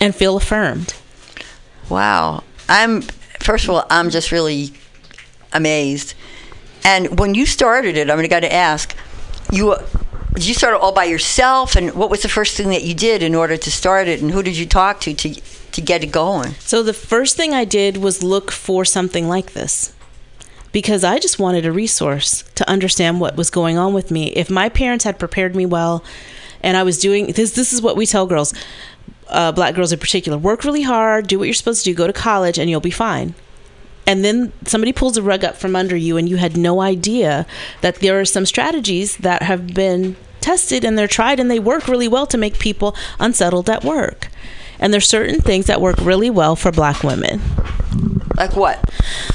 [0.00, 0.94] and feel affirmed.
[1.88, 2.42] Wow.
[2.68, 3.02] I'm
[3.38, 4.72] first of all, I'm just really
[5.52, 6.14] amazed.
[6.84, 8.94] And when you started it, I'm going got to ask
[9.52, 9.76] you.
[10.34, 11.74] Did you start it all by yourself?
[11.74, 14.20] And what was the first thing that you did in order to start it?
[14.20, 16.52] And who did you talk to to to get it going?
[16.60, 19.92] So the first thing I did was look for something like this
[20.78, 24.28] because I just wanted a resource to understand what was going on with me.
[24.28, 26.04] If my parents had prepared me well
[26.62, 28.54] and I was doing this this is what we tell girls,
[29.26, 32.06] uh, black girls in particular, work really hard, do what you're supposed to do, go
[32.06, 33.34] to college and you'll be fine.
[34.06, 37.44] And then somebody pulls a rug up from under you and you had no idea
[37.80, 41.88] that there are some strategies that have been tested and they're tried and they work
[41.88, 44.28] really well to make people unsettled at work.
[44.80, 47.40] And there's certain things that work really well for black women
[48.36, 48.78] Like what?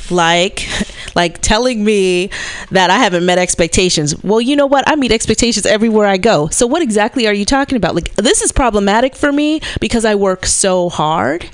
[0.10, 0.68] like
[1.16, 2.30] like telling me
[2.72, 4.22] that I haven't met expectations.
[4.24, 4.84] Well, you know what?
[4.88, 6.48] I meet expectations everywhere I go.
[6.48, 7.96] So what exactly are you talking about?
[7.96, 11.50] Like this is problematic for me because I work so hard.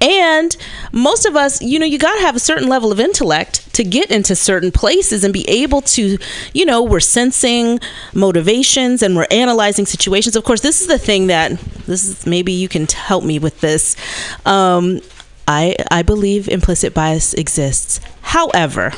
[0.00, 0.56] And
[0.92, 3.84] most of us, you know, you got to have a certain level of intellect to
[3.84, 6.18] get into certain places and be able to,
[6.52, 7.80] you know, we're sensing
[8.14, 10.36] motivations and we're analyzing situations.
[10.36, 11.52] Of course, this is the thing that
[11.86, 13.96] this is maybe you can help me with this.
[14.44, 15.00] Um,
[15.48, 18.00] I I believe implicit bias exists.
[18.22, 18.92] However,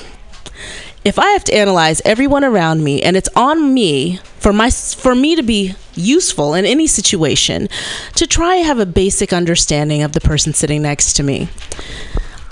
[1.04, 5.14] if I have to analyze everyone around me and it's on me for my for
[5.14, 7.68] me to be useful in any situation
[8.14, 11.48] to try and have a basic understanding of the person sitting next to me.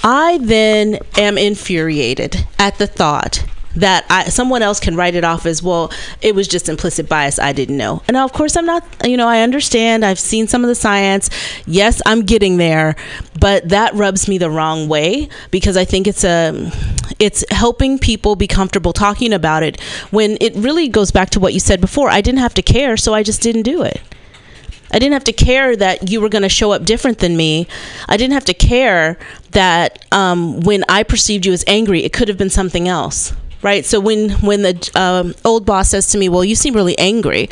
[0.05, 3.45] I then am infuriated at the thought
[3.77, 7.39] that I, someone else can write it off as well it was just implicit bias
[7.39, 8.03] i didn't know.
[8.09, 10.05] And now of course i'm not you know i understand.
[10.05, 11.31] I've seen some of the science.
[11.67, 12.97] Yes i'm getting there
[13.39, 16.71] but that rubs me the wrong way because i think it's a
[17.19, 21.53] it's helping people be comfortable talking about it when it really goes back to what
[21.55, 22.09] you said before.
[22.09, 24.01] I didn't have to care so i just didn't do it.
[24.93, 27.67] I didn't have to care that you were going to show up different than me.
[28.09, 29.19] I didn't have to care
[29.53, 33.33] that um, when I perceived you as angry, it could have been something else,
[33.63, 33.85] right?
[33.85, 37.49] So when when the um, old boss says to me, "Well, you seem really angry,"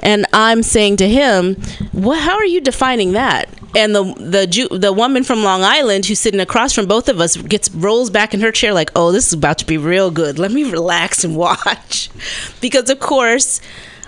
[0.00, 1.54] and I'm saying to him,
[1.92, 2.20] "What?
[2.20, 6.20] How are you defining that?" And the the Jew, the woman from Long Island who's
[6.20, 9.26] sitting across from both of us gets rolls back in her chair like, "Oh, this
[9.26, 10.38] is about to be real good.
[10.38, 12.10] Let me relax and watch,"
[12.60, 13.60] because of course,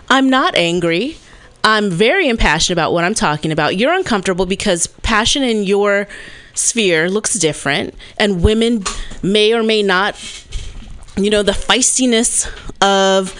[0.09, 1.17] I'm not angry.
[1.63, 3.77] I'm very impassioned about what I'm talking about.
[3.77, 6.09] You're uncomfortable because passion in your
[6.55, 8.85] sphere looks different, and women
[9.23, 10.15] may or may not,
[11.25, 12.49] you know, the feistiness
[12.81, 13.35] of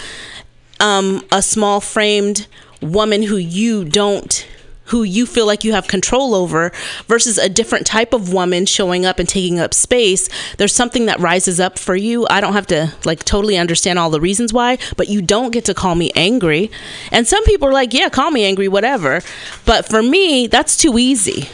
[0.81, 2.47] um, a small framed
[2.81, 4.47] woman who you don't
[4.87, 6.73] who you feel like you have control over
[7.07, 11.21] versus a different type of woman showing up and taking up space there's something that
[11.21, 12.27] rises up for you.
[12.29, 15.65] I don't have to like totally understand all the reasons why but you don't get
[15.67, 16.71] to call me angry.
[17.13, 19.23] And some people are like yeah call me angry whatever.
[19.65, 21.49] But for me that's too easy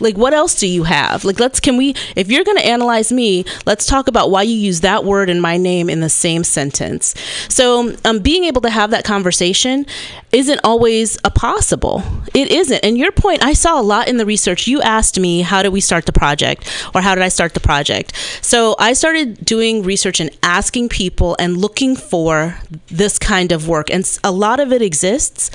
[0.00, 1.24] like what else do you have?
[1.24, 4.54] Like let's can we if you're going to analyze me let's talk about why you
[4.56, 7.14] use that word and my name in the same sentence.
[7.48, 9.86] So um, being able to have that conversation
[10.32, 12.02] isn't always a possible.
[12.34, 12.84] It isn't.
[12.84, 14.66] And your point i saw a lot in the research.
[14.66, 16.70] You asked me how did we start the project?
[16.94, 18.14] Or how did i start the project?
[18.42, 23.90] So i started doing research and asking people and looking for this kind of work.
[23.90, 25.50] And a lot of it exists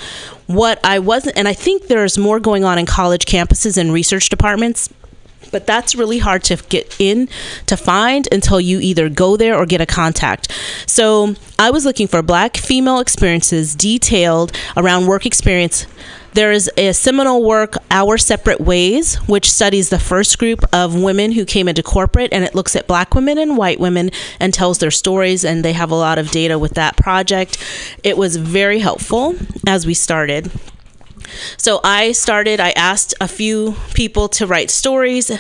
[0.54, 4.30] what i wasn't and i think there's more going on in college campuses and research
[4.30, 4.90] departments
[5.52, 7.30] but that's really hard to get in
[7.66, 10.52] to find until you either go there or get a contact.
[10.86, 15.86] So I was looking for black female experiences detailed around work experience.
[16.34, 21.34] There is a seminal work, Our Separate Ways, which studies the first group of women
[21.34, 24.78] who came into corporate and it looks at black women and white women and tells
[24.78, 25.44] their stories.
[25.44, 27.58] And they have a lot of data with that project.
[28.02, 29.36] It was very helpful
[29.68, 30.50] as we started.
[31.58, 35.32] So I started, I asked a few people to write stories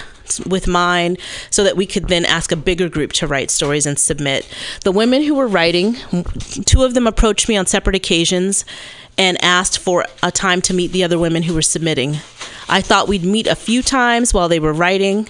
[0.45, 1.17] with mine
[1.49, 4.47] so that we could then ask a bigger group to write stories and submit.
[4.83, 5.97] The women who were writing,
[6.65, 8.65] two of them approached me on separate occasions
[9.17, 12.17] and asked for a time to meet the other women who were submitting.
[12.69, 15.27] I thought we'd meet a few times while they were writing,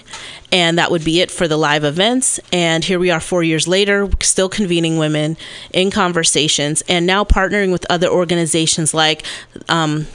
[0.52, 2.38] and that would be it for the live events.
[2.52, 5.36] And here we are four years later, still convening women
[5.72, 9.24] in conversations, and now partnering with other organizations like.
[9.68, 10.06] Um,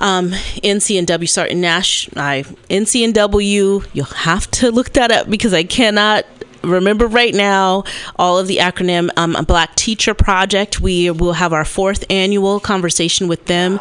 [0.00, 3.86] um, NCNW, sorry, Nash, I NCNW.
[3.92, 6.24] You'll have to look that up because I cannot
[6.64, 7.84] remember right now
[8.16, 9.10] all of the acronym.
[9.16, 10.80] Um, Black Teacher Project.
[10.80, 13.80] We will have our fourth annual conversation with them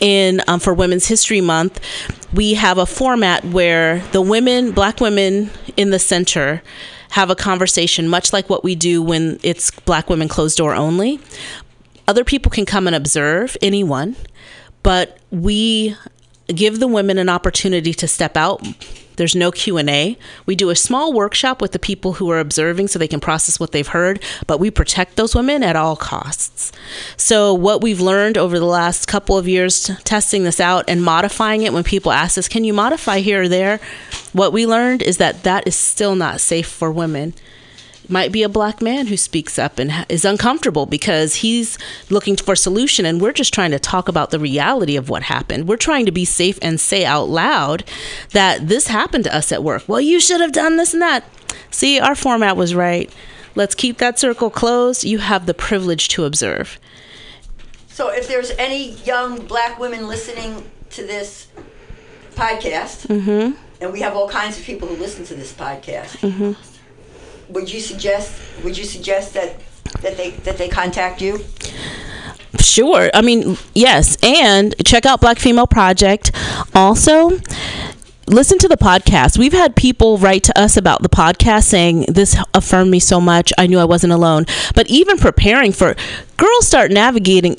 [0.00, 1.80] in um, for Women's History Month.
[2.32, 6.62] We have a format where the women, Black women in the center.
[7.10, 11.20] Have a conversation, much like what we do when it's Black Women Closed Door only.
[12.08, 14.16] Other people can come and observe, anyone,
[14.84, 15.96] but we
[16.46, 18.64] give the women an opportunity to step out.
[19.16, 22.98] There's no q&a we do a small workshop with the people who are observing so
[22.98, 26.72] they can process what they've heard but we protect those women at all costs.
[27.16, 31.62] So what we've learned over the last couple of years testing this out and modifying
[31.62, 33.80] it when people ask us can you modify here or there?
[34.32, 37.34] what we learned is that that is still not safe for women
[38.08, 41.78] might be a black man who speaks up and ha- is uncomfortable because he's
[42.10, 45.22] looking for a solution and we're just trying to talk about the reality of what
[45.24, 45.66] happened.
[45.68, 47.84] We're trying to be safe and say out loud
[48.32, 49.84] that this happened to us at work.
[49.88, 51.24] Well you should have done this and that.
[51.70, 53.10] See our format was right.
[53.54, 55.04] Let's keep that circle closed.
[55.04, 56.78] You have the privilege to observe.
[57.88, 61.46] So if there's any young black women listening to this
[62.34, 63.56] podcast, Mm-hmm.
[63.80, 66.18] and we have all kinds of people who listen to this podcast,
[67.48, 68.32] would you suggest
[68.62, 69.56] would you suggest that
[70.02, 71.44] that they that they contact you?
[72.60, 73.10] Sure.
[73.12, 74.16] I mean, yes.
[74.22, 76.30] And check out Black Female Project.
[76.74, 77.30] Also,
[78.26, 79.38] listen to the podcast.
[79.38, 83.52] We've had people write to us about the podcast saying, This affirmed me so much.
[83.58, 84.46] I knew I wasn't alone.
[84.74, 85.96] But even preparing for
[86.36, 87.56] girls start navigating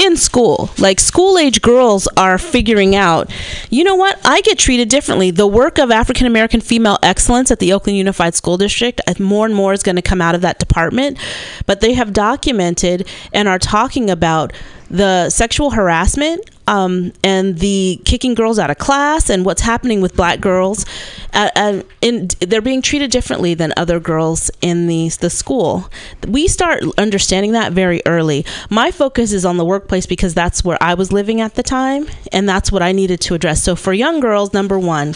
[0.00, 0.70] in school.
[0.78, 3.30] Like school age girls are figuring out,
[3.68, 4.18] you know what?
[4.24, 5.30] I get treated differently.
[5.30, 9.44] The work of African American female excellence at the Oakland Unified School District, uh, more
[9.44, 11.18] and more is going to come out of that department.
[11.66, 14.52] But they have documented and are talking about
[14.90, 20.14] the sexual harassment um, and the kicking girls out of class and what's happening with
[20.14, 20.86] black girls.
[21.32, 25.90] Uh, uh, in, they're being treated differently than other girls in the, the school.
[26.26, 28.46] We start understanding that very early.
[28.70, 32.06] My focus is on the workplace because that's where I was living at the time,
[32.32, 33.62] and that's what I needed to address.
[33.62, 35.14] So for young girls, number one,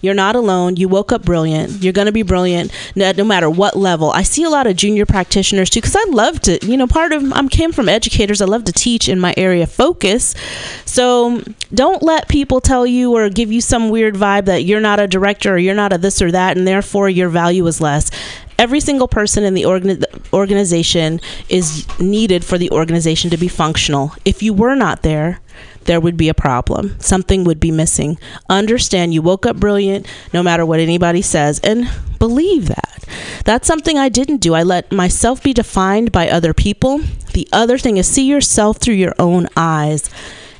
[0.00, 0.76] you're not alone.
[0.76, 1.82] You woke up brilliant.
[1.82, 4.10] You're going to be brilliant no, no matter what level.
[4.10, 7.12] I see a lot of junior practitioners too because I love to, you know, part
[7.12, 8.40] of I came from educators.
[8.40, 10.34] I love to teach in my area focus.
[10.96, 15.08] Don't let people tell you or give you some weird vibe that you're not a
[15.08, 18.10] director or you're not a this or that, and therefore your value is less.
[18.58, 24.12] Every single person in the organi- organization is needed for the organization to be functional.
[24.24, 25.40] If you were not there,
[25.86, 26.96] there would be a problem.
[27.00, 28.18] Something would be missing.
[28.48, 33.04] Understand you woke up brilliant no matter what anybody says and believe that.
[33.44, 34.54] That's something I didn't do.
[34.54, 37.00] I let myself be defined by other people.
[37.32, 40.08] The other thing is see yourself through your own eyes.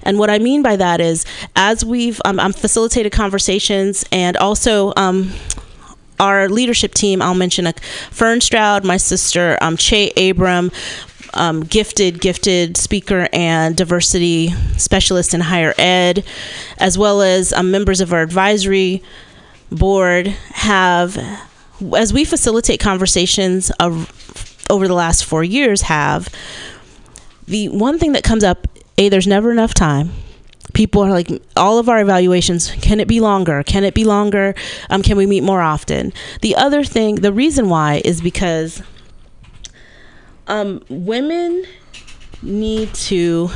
[0.05, 1.25] And what I mean by that is,
[1.57, 5.33] as we've um, um, facilitated conversations and also um,
[6.21, 7.73] our leadership team, I'll mention a
[8.11, 10.71] Fern Stroud, my sister, um, Che Abram,
[11.35, 16.25] um, gifted, gifted speaker and diversity specialist in higher ed,
[16.79, 19.03] as well as um, members of our advisory
[19.71, 21.19] board, have,
[21.97, 26.29] as we facilitate conversations of, over the last four years, have
[27.47, 28.67] the one thing that comes up
[28.99, 30.11] a there's never enough time
[30.73, 34.55] people are like all of our evaluations can it be longer can it be longer
[34.91, 38.83] um, can we meet more often the other thing the reason why is because
[40.47, 41.65] um, women
[42.43, 43.49] need to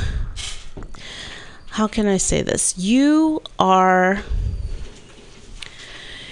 [1.71, 4.23] how can i say this you are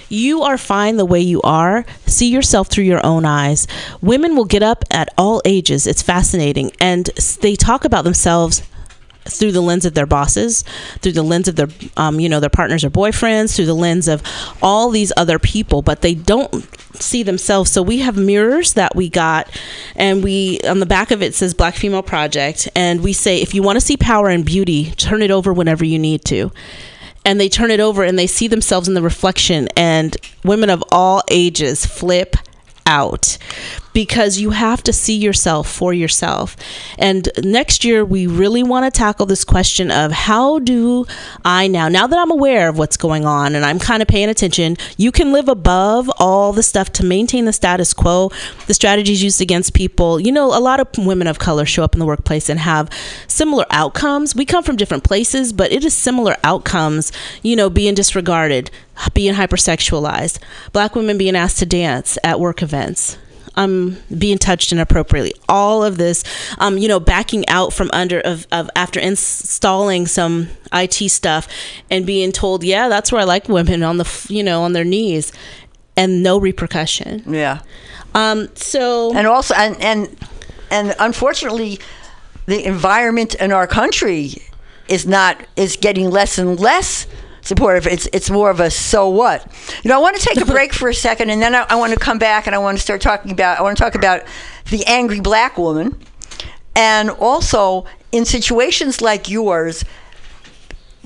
[0.09, 1.85] you are fine the way you are.
[2.05, 3.67] See yourself through your own eyes.
[4.01, 5.85] Women will get up at all ages.
[5.85, 6.71] It's fascinating.
[6.79, 7.07] And
[7.41, 8.63] they talk about themselves
[9.29, 10.63] through the lens of their bosses,
[10.99, 14.07] through the lens of their, um, you know, their partners or boyfriends, through the lens
[14.07, 14.21] of
[14.61, 16.65] all these other people, but they don't
[17.01, 17.71] see themselves.
[17.71, 19.49] So we have mirrors that we got,
[19.95, 23.53] and we on the back of it says Black Female Project, and we say if
[23.53, 26.51] you want to see power and beauty, turn it over whenever you need to.
[27.25, 30.83] And they turn it over and they see themselves in the reflection, and women of
[30.91, 32.35] all ages flip
[32.85, 33.37] out
[33.97, 36.55] because you have to see yourself for yourself.
[36.99, 41.07] And next year, we really want to tackle this question of how do
[41.43, 44.29] I now, now that I'm aware of what's going on and I'm kind of paying
[44.29, 48.29] attention, you can live above all the stuff to maintain the status quo,
[48.67, 50.19] the strategies used against people.
[50.19, 52.91] You know, a lot of women of color show up in the workplace and have
[53.25, 54.35] similar outcomes.
[54.35, 58.69] We come from different places, but it is similar outcomes, you know, being disregarded,
[59.15, 60.37] being hypersexualized,
[60.71, 63.17] black women being asked to dance at work events.
[63.57, 66.23] Um, being touched inappropriately, all of this,
[66.59, 71.47] um, you know, backing out from under of, of after installing some IT stuff
[71.89, 74.85] and being told, yeah, that's where I like women on the, you know, on their
[74.85, 75.33] knees,
[75.97, 77.23] and no repercussion.
[77.27, 77.61] Yeah.
[78.13, 80.17] Um, so and also and and
[80.71, 81.79] and unfortunately
[82.45, 84.33] the environment in our country
[84.87, 87.07] is not is getting less and less
[87.47, 87.87] supportive.
[87.87, 89.45] It's it's more of a so what.
[89.83, 91.75] You know i want to take a break for a second and then i, I
[91.75, 93.95] want to come back and i want to start talking about i want to talk
[93.95, 94.23] about
[94.69, 95.97] the angry black woman
[96.75, 99.83] and also in situations like yours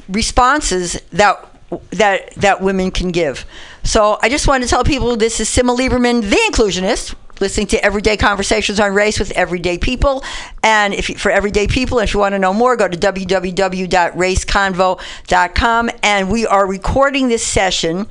[0.09, 1.47] responses that
[1.91, 3.45] that that women can give.
[3.83, 7.83] So I just wanted to tell people this is Simma Lieberman, the inclusionist, listening to
[7.83, 10.23] Everyday Conversations on Race with Everyday People.
[10.63, 15.89] And if you, for Everyday People, if you want to know more, go to www.raceconvo.com.
[16.03, 18.07] And we are recording this session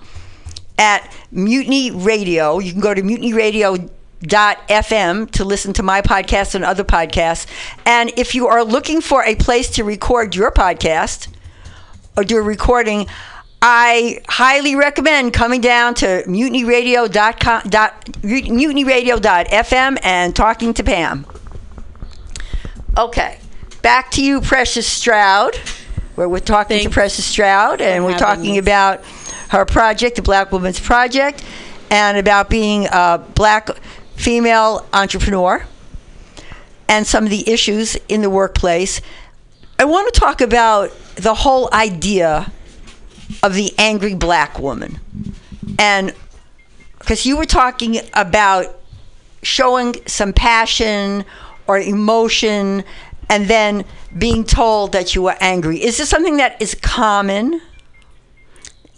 [0.76, 2.58] at Mutiny Radio.
[2.58, 3.88] You can go to Mutiny Radio
[4.22, 7.46] fm to listen to my podcast and other podcasts.
[7.86, 11.28] And if you are looking for a place to record your podcast
[12.16, 13.06] or do a recording,
[13.62, 21.26] I highly recommend coming down to mutinyradio.com, dot, mutinyradio.fm and talking to Pam.
[22.96, 23.38] Okay,
[23.82, 25.56] back to you, Precious Stroud,
[26.14, 28.58] where we're talking to Precious Stroud, and we're talking me.
[28.58, 29.04] about
[29.50, 31.44] her project, the Black Women's Project,
[31.90, 33.68] and about being a black
[34.16, 35.66] female entrepreneur
[36.88, 39.02] and some of the issues in the workplace.
[39.78, 42.50] I want to talk about the whole idea
[43.42, 44.98] of the angry black woman.
[45.78, 46.14] And
[46.98, 48.76] because you were talking about
[49.42, 51.24] showing some passion
[51.66, 52.84] or emotion
[53.28, 53.84] and then
[54.18, 55.82] being told that you were angry.
[55.82, 57.60] Is this something that is common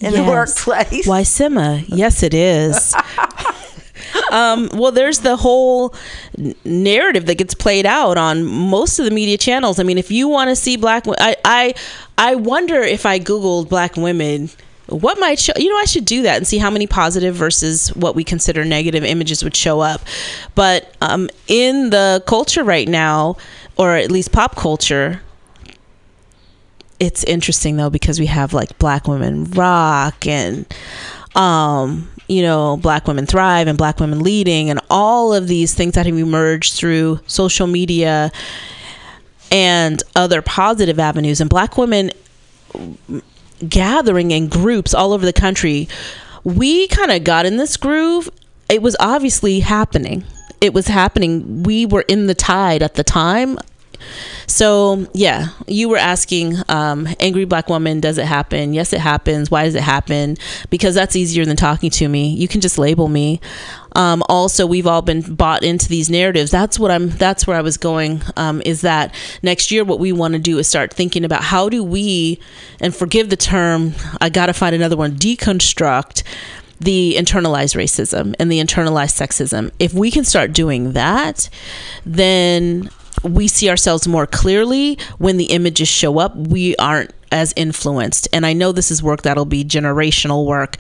[0.01, 1.07] in the workplace?
[1.07, 1.85] Why, Simma?
[1.87, 2.95] Yes, it is.
[4.31, 5.95] um, well, there's the whole
[6.65, 9.79] narrative that gets played out on most of the media channels.
[9.79, 11.75] I mean, if you want to see black, I, I,
[12.19, 14.51] I wonder if I googled black women.
[14.89, 15.53] What might show?
[15.57, 18.65] You know, I should do that and see how many positive versus what we consider
[18.65, 20.03] negative images would show up.
[20.55, 23.37] But um, in the culture right now,
[23.77, 25.23] or at least pop culture,
[27.03, 30.73] it's interesting though because we have like black women rock and
[31.35, 35.95] um you know black women thrive and black women leading and all of these things
[35.95, 38.31] that have emerged through social media
[39.51, 42.11] and other positive avenues and black women
[43.69, 45.89] gathering in groups all over the country
[46.45, 48.29] we kind of got in this groove.
[48.69, 50.25] It was obviously happening.
[50.61, 51.63] It was happening.
[51.63, 53.59] We were in the tide at the time
[54.47, 58.73] so yeah, you were asking, um, angry black woman, does it happen?
[58.73, 59.51] Yes, it happens.
[59.51, 60.37] Why does it happen?
[60.71, 62.35] Because that's easier than talking to me.
[62.35, 63.41] You can just label me.
[63.95, 66.51] Um, also, we've all been bought into these narratives.
[66.51, 67.11] That's what I'm.
[67.11, 68.23] That's where I was going.
[68.37, 71.69] Um, is that next year what we want to do is start thinking about how
[71.69, 72.39] do we,
[72.81, 76.23] and forgive the term, I got to find another one, deconstruct
[76.81, 79.71] the internalized racism and the internalized sexism.
[79.79, 81.49] If we can start doing that,
[82.05, 82.91] then
[83.23, 86.37] we see ourselves more clearly when the images show up.
[86.37, 88.29] We aren't as influenced.
[88.33, 90.77] And I know this is work that'll be generational work.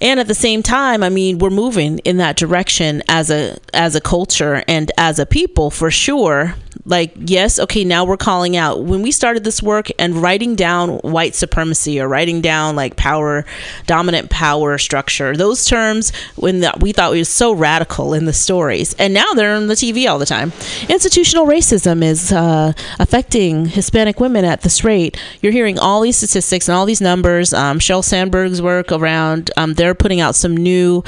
[0.00, 3.94] And at the same time, I mean, we're moving in that direction as a as
[3.94, 6.54] a culture and as a people for sure.
[6.84, 8.84] Like, yes, okay, now we're calling out.
[8.84, 13.44] When we started this work and writing down white supremacy or writing down like power,
[13.86, 18.32] dominant power structure, those terms when the, we thought it was so radical in the
[18.32, 20.52] stories, and now they're on the TV all the time.
[20.88, 25.20] Institutional racism is uh, affecting Hispanic women at this rate.
[25.40, 27.52] You're hearing all these statistics and all these numbers.
[27.52, 31.02] Um, Sheryl Sandberg's work around, um, they're putting out some new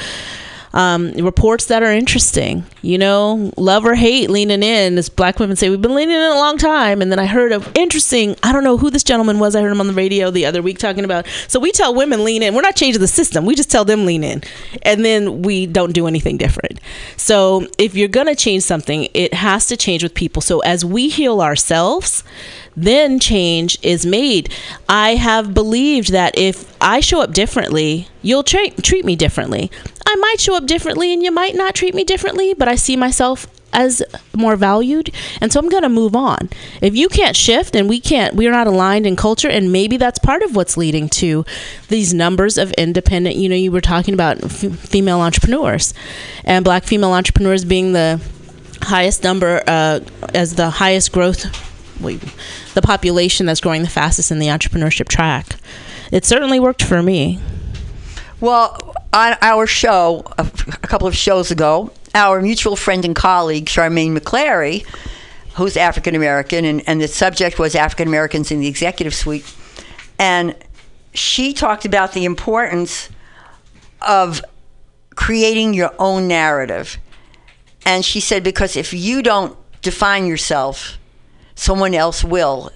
[0.73, 2.63] um, reports that are interesting.
[2.81, 6.21] You know, love or hate leaning in, as black women say, we've been leaning in
[6.21, 7.01] a long time.
[7.01, 9.55] And then I heard of interesting, I don't know who this gentleman was.
[9.55, 11.27] I heard him on the radio the other week talking about.
[11.47, 12.55] So we tell women lean in.
[12.55, 13.45] We're not changing the system.
[13.45, 14.43] We just tell them lean in.
[14.83, 16.79] And then we don't do anything different.
[17.17, 20.41] So if you're to change something, it has to change with people.
[20.41, 22.23] So as we heal ourselves,
[22.75, 24.53] then change is made.
[24.87, 29.71] I have believed that if I show up differently, you'll tra- treat me differently.
[30.05, 32.95] I might show up differently and you might not treat me differently, but I see
[32.95, 34.01] myself as
[34.35, 36.49] more valued and so I'm going to move on.
[36.81, 40.17] If you can't shift and we can't we're not aligned in culture and maybe that's
[40.17, 41.45] part of what's leading to
[41.87, 45.93] these numbers of independent, you know, you were talking about f- female entrepreneurs
[46.45, 48.19] and black female entrepreneurs being the
[48.81, 49.99] highest number uh,
[50.33, 51.45] as the highest growth
[51.99, 52.21] wait,
[52.73, 55.55] the population that's growing the fastest in the entrepreneurship track.
[56.11, 57.39] It certainly worked for me.
[58.39, 63.65] Well, on our show, a, a couple of shows ago, our mutual friend and colleague,
[63.65, 64.85] Charmaine McClarie,
[65.55, 69.53] who's African American, and, and the subject was African Americans in the executive suite.
[70.17, 70.55] And
[71.13, 73.09] she talked about the importance
[74.01, 74.41] of
[75.15, 76.97] creating your own narrative.
[77.85, 80.97] And she said, because if you don't define yourself,
[81.59, 82.71] someone else will,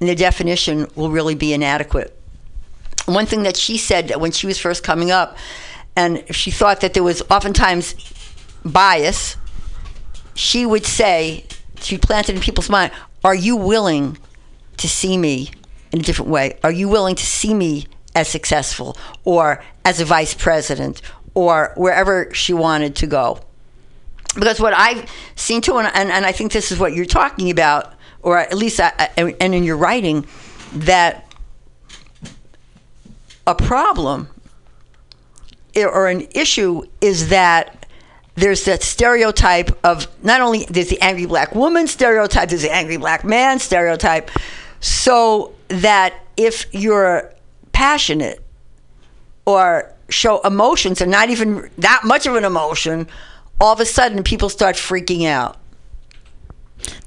[0.00, 2.14] and the definition will really be inadequate
[3.06, 5.36] one thing that she said when she was first coming up,
[5.96, 7.94] and she thought that there was oftentimes
[8.64, 9.36] bias,
[10.34, 11.44] she would say,
[11.80, 14.18] she planted in people's mind, Are you willing
[14.78, 15.50] to see me
[15.92, 16.58] in a different way?
[16.64, 21.02] Are you willing to see me as successful or as a vice president
[21.34, 23.40] or wherever she wanted to go?
[24.34, 27.50] Because what I've seen too, and, and, and I think this is what you're talking
[27.50, 27.93] about,
[28.24, 30.26] or at least uh, uh, I, I- and in your writing,
[30.72, 31.32] that
[33.46, 34.28] a problem
[35.76, 37.86] or an issue is that
[38.36, 42.96] there's that stereotype of not only there's the angry black woman stereotype, there's the angry
[42.96, 44.30] black man stereotype,
[44.80, 47.32] so that if you're
[47.72, 48.42] passionate
[49.46, 53.06] or show emotions and not even that much of an emotion,
[53.60, 55.56] all of a sudden people start freaking out.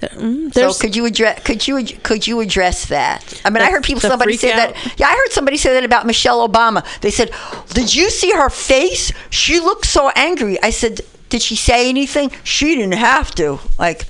[0.02, 3.42] Mm, So could you address could you could you address that?
[3.46, 4.74] I mean, I heard people somebody say out?
[4.74, 5.00] that.
[5.00, 6.84] Yeah, I heard somebody say that about Michelle Obama.
[7.02, 7.32] They said,
[7.74, 9.12] "Did you see her face?
[9.30, 12.32] She looked so angry." I said, "Did she say anything?
[12.44, 14.06] She didn't have to." Like,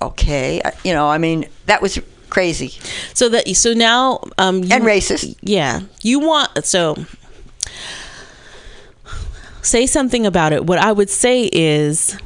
[0.00, 1.98] okay, you know, I mean, that was
[2.30, 2.72] crazy
[3.14, 5.36] so that so now um you, and racist.
[5.40, 6.96] yeah you want so
[9.62, 12.16] say something about it what i would say is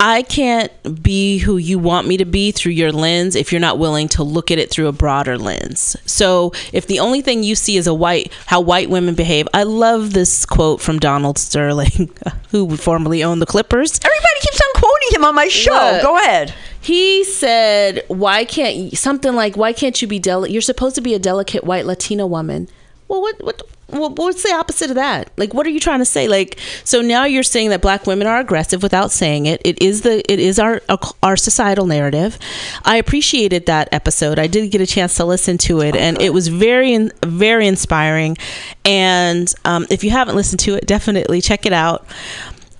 [0.00, 0.72] i can't
[1.02, 4.22] be who you want me to be through your lens if you're not willing to
[4.22, 7.86] look at it through a broader lens so if the only thing you see is
[7.86, 12.10] a white how white women behave i love this quote from donald sterling
[12.50, 15.72] who formerly owned the clippers Everybody keeps on quoting him on my show.
[15.72, 16.02] Look.
[16.02, 16.54] Go ahead.
[16.80, 20.52] he said, "Why can't you, something like why can't you be delicate?
[20.52, 22.68] You're supposed to be a delicate white Latina woman.
[23.08, 23.62] Well, what what
[23.92, 25.30] what- what's the opposite of that?
[25.36, 26.28] Like, what are you trying to say?
[26.28, 29.60] Like, so now you're saying that black women are aggressive without saying it.
[29.64, 30.80] It is the it is our
[31.22, 32.38] our societal narrative.
[32.84, 34.38] I appreciated that episode.
[34.38, 38.36] I did get a chance to listen to it, and it was very very inspiring.
[38.84, 42.06] And um, if you haven't listened to it, definitely check it out.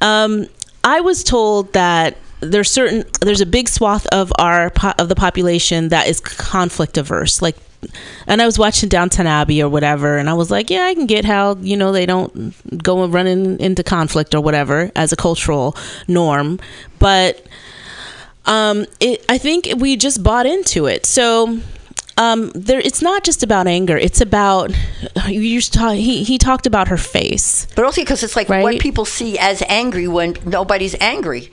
[0.01, 0.47] Um,
[0.83, 5.91] I was told that there's certain there's a big swath of our of the population
[5.91, 7.57] that is conflict averse like
[8.27, 11.07] and I was watching Downton Abbey or whatever, and I was like, yeah, I can
[11.07, 15.13] get how you know they don't go and run in, into conflict or whatever as
[15.13, 15.77] a cultural
[16.09, 16.61] norm,
[16.99, 17.47] but
[18.47, 21.07] um, it, I think we just bought into it.
[21.07, 21.61] So
[22.17, 24.73] um, there, it's not just about anger; it's about
[25.27, 27.67] you talk, he he talked about her face.
[27.75, 31.53] But also because it's like what people see as angry when nobody's angry.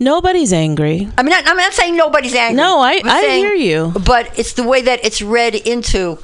[0.00, 1.08] Nobody's angry.
[1.18, 2.56] I mean, I- I'm not saying nobody's angry.
[2.56, 3.92] No, I- I'm I saying- hear you.
[4.04, 6.18] But it's the way that it's read into,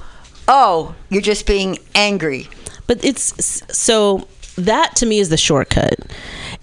[0.47, 2.49] oh, you're just being angry.
[2.87, 5.95] But it's so that to me is the shortcut.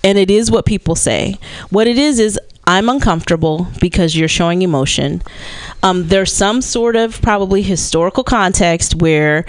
[0.03, 1.35] And it is what people say.
[1.69, 5.21] What it is is I'm uncomfortable because you're showing emotion.
[5.83, 9.45] Um, there's some sort of probably historical context where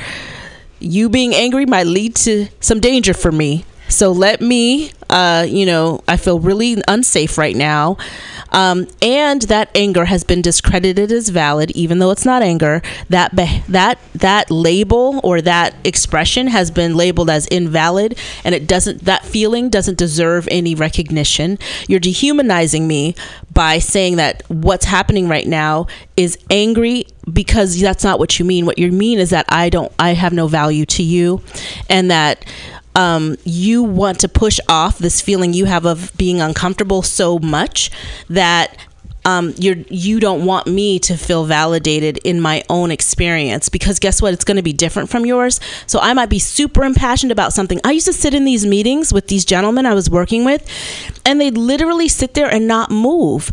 [0.81, 3.65] you being angry might lead to some danger for me.
[3.93, 7.99] So let me, uh, you know, I feel really unsafe right now.
[8.53, 12.82] Um, and that anger has been discredited as valid, even though it's not anger.
[13.09, 18.66] That be- that that label or that expression has been labeled as invalid, and it
[18.66, 19.05] doesn't.
[19.05, 21.59] That feeling doesn't deserve any recognition.
[21.88, 23.14] You're dehumanizing me
[23.53, 25.86] by saying that what's happening right now
[26.16, 28.66] is angry because that's not what you mean.
[28.66, 31.40] What you mean is that I don't, I have no value to you,
[31.88, 32.45] and that
[32.95, 37.90] um, you want to push off this feeling you have of being uncomfortable so much
[38.28, 38.76] that
[39.24, 44.20] um, you're you don't want me to feel validated in my own experience because guess
[44.20, 44.34] what?
[44.34, 45.61] It's going to be different from yours.
[45.86, 47.80] So i might be super impassioned about something.
[47.84, 50.68] I used to sit in these meetings with these gentlemen i was working with
[51.24, 53.53] and they'd literally sit there and not move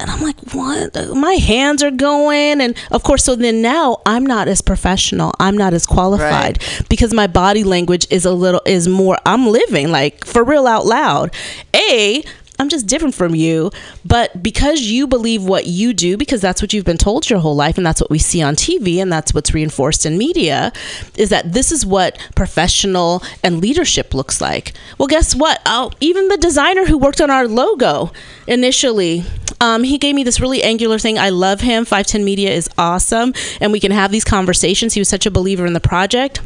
[0.00, 0.94] and I'm like, what?
[1.14, 2.60] My hands are going.
[2.60, 5.32] And of course, so then now I'm not as professional.
[5.38, 9.90] I'm not as qualified because my body language is a little, is more, I'm living
[9.90, 11.32] like for real out loud.
[11.74, 12.22] A,
[12.62, 13.72] I'm just different from you.
[14.04, 17.56] But because you believe what you do, because that's what you've been told your whole
[17.56, 20.72] life, and that's what we see on TV, and that's what's reinforced in media,
[21.16, 24.74] is that this is what professional and leadership looks like.
[24.96, 25.60] Well, guess what?
[25.66, 28.12] Oh, even the designer who worked on our logo
[28.46, 29.24] initially,
[29.60, 31.18] um, he gave me this really angular thing.
[31.18, 31.84] I love him.
[31.84, 34.94] 510 Media is awesome, and we can have these conversations.
[34.94, 36.40] He was such a believer in the project.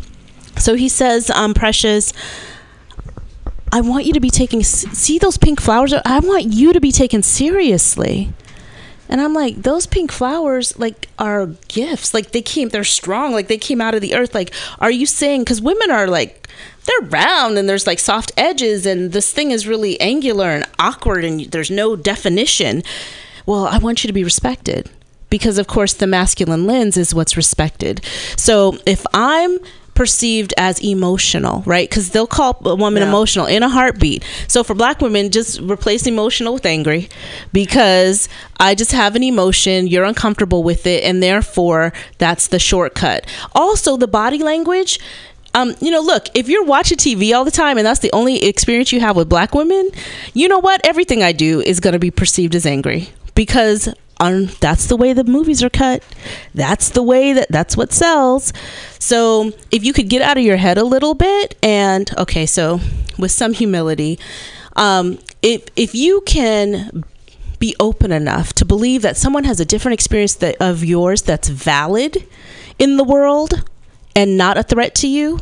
[0.56, 2.14] So he says, um, Precious,
[3.72, 5.92] I want you to be taking see those pink flowers.
[5.92, 8.32] I want you to be taken seriously.
[9.08, 12.12] And I'm like, those pink flowers like are gifts.
[12.12, 13.32] Like they came, they're strong.
[13.32, 14.34] Like they came out of the earth.
[14.34, 15.42] Like, are you saying?
[15.42, 16.48] Because women are like,
[16.84, 21.24] they're round and there's like soft edges, and this thing is really angular and awkward,
[21.24, 22.82] and there's no definition.
[23.44, 24.90] Well, I want you to be respected
[25.28, 28.04] because, of course, the masculine lens is what's respected.
[28.36, 29.58] So if I'm
[29.96, 31.88] perceived as emotional, right?
[31.88, 33.08] Because they'll call a woman Yeah.
[33.08, 34.22] emotional in a heartbeat.
[34.46, 37.08] So for black women, just replace emotional with angry
[37.52, 38.28] because
[38.60, 43.26] I just have an emotion, you're uncomfortable with it, and therefore that's the shortcut.
[43.54, 45.00] Also, the body language.
[45.54, 48.44] Um, you know, look, if you're watching TV all the time and that's the only
[48.44, 49.88] experience you have with black women,
[50.34, 50.82] you know what?
[50.84, 53.88] Everything I do is going to be perceived as angry because
[54.18, 56.02] um, that's the way the movies are cut.
[56.54, 58.52] That's the way that that's what sells.
[58.98, 62.80] So if you could get out of your head a little bit and okay, so
[63.18, 64.18] with some humility,
[64.74, 67.04] um, if if you can
[67.58, 71.48] be open enough to believe that someone has a different experience that, of yours that's
[71.48, 72.26] valid
[72.78, 73.64] in the world
[74.14, 75.40] and not a threat to you,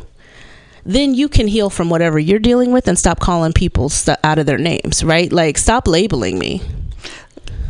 [0.85, 4.37] then you can heal from whatever you're dealing with and stop calling people st- out
[4.37, 5.31] of their names, right?
[5.31, 6.61] Like, stop labeling me.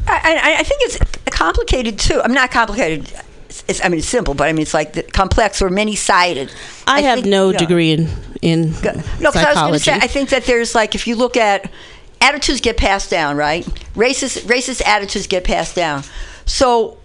[0.08, 0.97] I, I, I think it's
[1.32, 2.22] complicated too.
[2.24, 3.12] I'm not complicated.
[3.68, 6.51] It's, I mean, it's simple, but I mean, it's like complex or many sided.
[6.86, 8.10] I, have no degree in
[8.41, 9.84] in No, 'cause I was going to psychology.
[9.84, 11.72] say, I think that there's like, if you look at
[12.22, 13.66] attitudes get passed down, right?
[13.95, 16.03] Racist, racist attitudes get passed down.
[16.45, 16.97] So,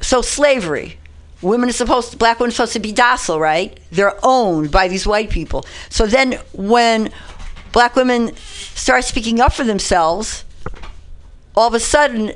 [0.00, 0.98] so slavery.
[1.40, 3.78] Women are supposed to, black women are supposed to be docile, right?
[3.90, 5.64] They're owned by these white people.
[5.88, 7.10] So then when
[7.72, 10.44] black women start speaking up for themselves,
[11.54, 12.32] all of a sudden,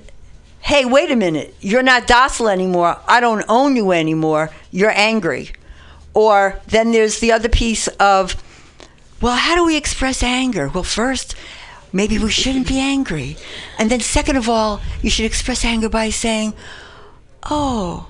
[0.61, 2.99] hey, wait a minute, you're not docile anymore.
[3.07, 4.51] I don't own you anymore.
[4.71, 5.53] You're angry.
[6.13, 8.35] Or then there's the other piece of,
[9.21, 10.69] well, how do we express anger?
[10.69, 11.35] Well, first,
[11.93, 13.37] maybe we shouldn't be angry.
[13.79, 16.55] And then, second of all, you should express anger by saying,
[17.51, 18.09] oh,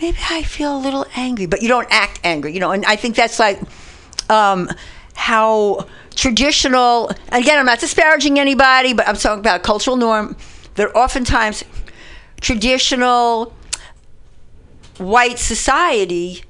[0.00, 2.72] maybe I feel a little angry, but you don't act angry, you know.
[2.72, 3.60] And I think that's like
[4.28, 4.68] um,
[5.14, 7.10] how traditional.
[7.30, 10.36] Again, I'm not disparaging anybody, but I'm talking about cultural norm.
[10.76, 11.64] That oftentimes
[12.40, 13.54] traditional
[14.98, 16.44] white society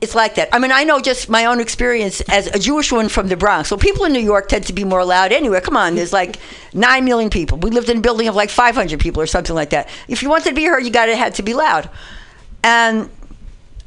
[0.00, 0.48] it's like that.
[0.52, 3.68] I mean, I know just my own experience as a Jewish woman from the Bronx.
[3.68, 5.60] So people in New York tend to be more loud anyway.
[5.60, 6.38] Come on, there's like
[6.74, 7.58] nine million people.
[7.58, 9.88] We lived in a building of like 500 people or something like that.
[10.06, 11.88] If you wanted to be heard, you got to had to be loud.
[12.62, 13.08] And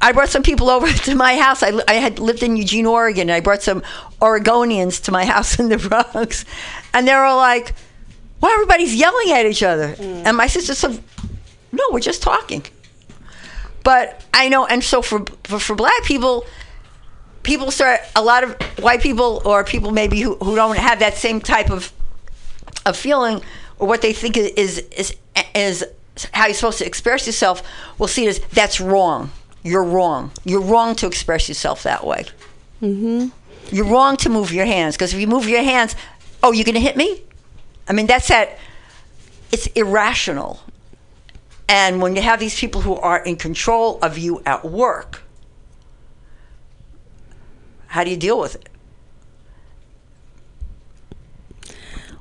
[0.02, 1.64] I brought some people over to my house.
[1.64, 3.30] I, I had lived in Eugene, Oregon.
[3.30, 3.82] And I brought some
[4.22, 6.46] Oregonians to my house in the Bronx,
[6.94, 7.74] and they were like,
[8.42, 10.26] "Well, everybody's yelling at each other." Mm.
[10.26, 11.02] And my sister said,
[11.72, 12.64] "No, we're just talking."
[13.84, 16.46] But I know, and so for, for for black people,
[17.44, 21.16] people start a lot of white people or people maybe who, who don't have that
[21.16, 21.92] same type of
[22.86, 23.42] of feeling
[23.78, 25.16] or what they think is is
[25.56, 25.86] is
[26.34, 27.64] how you're supposed to express yourself
[27.98, 29.32] will see it as that's wrong.
[29.64, 30.32] You're wrong.
[30.46, 32.26] You're wrong to express yourself that way.
[32.82, 33.30] Mm-hmm.
[33.76, 35.96] You're wrong to move your hands because if you move your hands,
[36.42, 37.22] oh, you're gonna hit me.
[37.88, 38.58] I mean, that's that.
[39.52, 40.62] It's irrational.
[41.68, 45.22] And when you have these people who are in control of you at work,
[47.88, 48.70] how do you deal with it?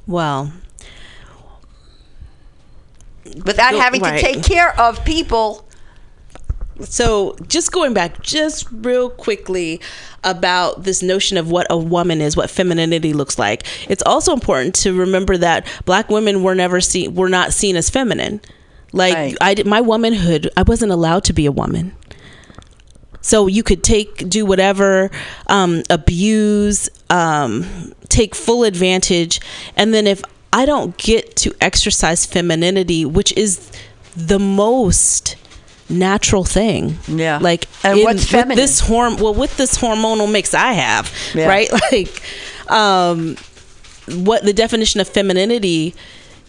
[0.06, 0.52] well,
[3.44, 4.18] Without having right.
[4.18, 5.67] to take care of people.
[6.80, 9.80] So just going back just real quickly
[10.24, 14.74] about this notion of what a woman is what femininity looks like it's also important
[14.74, 18.40] to remember that black women were never seen were not seen as feminine
[18.92, 19.36] like Right.
[19.40, 21.94] i did my womanhood i wasn't allowed to be a woman
[23.20, 25.10] so you could take do whatever
[25.48, 29.40] um, abuse um, take full advantage
[29.76, 30.22] and then if
[30.52, 33.70] i don't get to exercise femininity which is
[34.16, 35.36] the most
[35.90, 37.38] natural thing Yeah.
[37.40, 38.56] like And what's with feminine?
[38.56, 41.46] this horm well with this hormonal mix i have Yeah.
[41.48, 42.22] right like
[42.70, 43.36] um
[44.08, 45.94] what the definition of femininity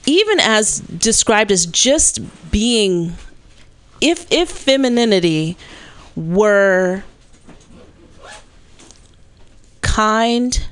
[0.06, 2.20] even as described as just
[2.52, 3.14] being
[4.02, 5.56] if if femininity
[6.16, 7.04] were
[9.82, 10.68] kind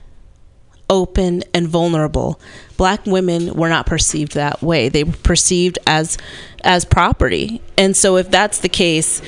[0.90, 2.40] open and vulnerable.
[2.78, 4.90] Black women were not perceived that way.
[4.90, 6.18] They were perceived as
[6.64, 7.62] as property.
[7.78, 9.22] And so if that's the case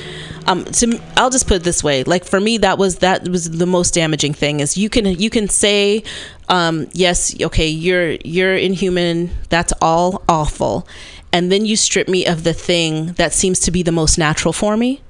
[0.47, 2.03] um to, i'll just put it this way.
[2.03, 5.29] Like for me that was that was the most damaging thing is you can you
[5.29, 6.03] can say
[6.47, 9.31] um yes okay you're you're inhuman.
[9.49, 10.87] That's all awful.
[11.31, 14.53] And then you strip me of the thing that seems to be the most natural
[14.53, 15.01] for me.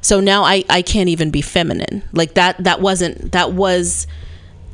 [0.00, 2.02] So now i i can't even be feminine.
[2.12, 4.06] Like that that wasn't that was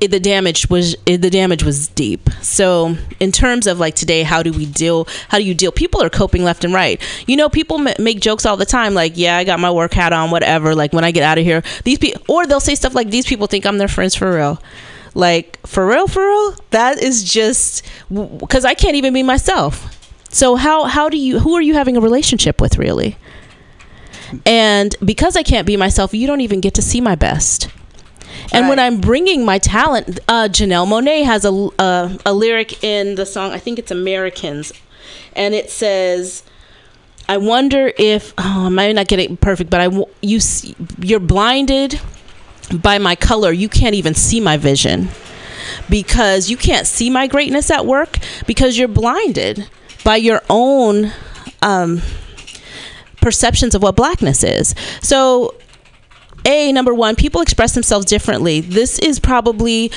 [0.01, 2.29] it, the damage was it, the damage was deep.
[2.43, 5.07] So in terms of like today, how do we deal?
[5.29, 5.73] How do you deal?
[5.73, 7.01] People are coping left and right.
[7.27, 9.95] You know, people m- make jokes all the time, like, "Yeah, I got my work
[9.95, 12.75] hat on, whatever." Like when I get out of here, these people, or they'll say
[12.75, 14.61] stuff like, "These people think I'm their friends for real."
[15.15, 16.57] Like for real, for real.
[16.71, 19.91] That is just because I can't even be myself.
[20.29, 21.39] So how how do you?
[21.39, 23.17] Who are you having a relationship with, really?
[24.45, 27.69] And because I can't be myself, you don't even get to see my best.
[28.53, 33.17] And when I'm bringing my talent, uh, Janelle Monáe has a, a a lyric in
[33.17, 33.53] the song.
[33.53, 34.73] I think it's Americans,
[35.35, 36.43] and it says,
[37.29, 40.41] "I wonder if oh, I might not get it perfect, but I you
[41.01, 42.01] you're blinded
[42.73, 43.53] by my color.
[43.53, 45.09] You can't even see my vision
[45.91, 49.69] because you can't see my greatness at work because you're blinded
[50.05, 51.13] by your own."
[51.63, 52.03] Um,
[53.25, 54.75] perceptions of what blackness is.
[55.01, 55.55] So
[56.45, 58.61] a number one people express themselves differently.
[58.61, 59.91] This is probably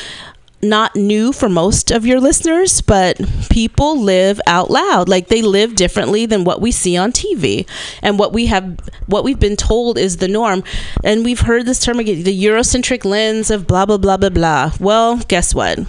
[0.62, 3.20] not new for most of your listeners but
[3.50, 5.08] people live out loud.
[5.08, 7.68] Like they live differently than what we see on TV
[8.02, 10.64] and what we have what we've been told is the norm.
[11.04, 14.72] And we've heard this term again the eurocentric lens of blah blah blah blah blah.
[14.80, 15.80] Well guess what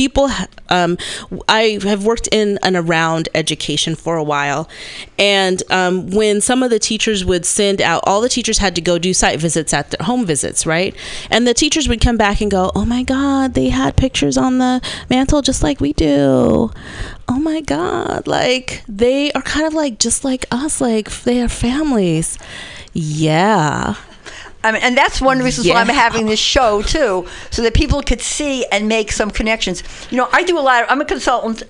[0.00, 0.30] people
[0.70, 0.96] um,
[1.48, 4.68] i have worked in and around education for a while.
[5.18, 8.80] And um, when some of the teachers would send out all the teachers had to
[8.80, 10.94] go do site visits at their home visits right?
[11.30, 14.58] And the teachers would come back and go oh my god they had pictures on
[14.58, 16.70] the mantle just like we do.
[17.28, 21.48] Oh my god like they are kind of like just like us like they are
[21.48, 22.38] families.
[22.92, 23.96] Yeah
[24.62, 27.62] I mean, and that's one of the reasons why I'm having this show too, so
[27.62, 29.82] that people could see and make some connections.
[30.10, 30.84] You know, I do a lot.
[30.84, 31.62] Of, I'm a consultant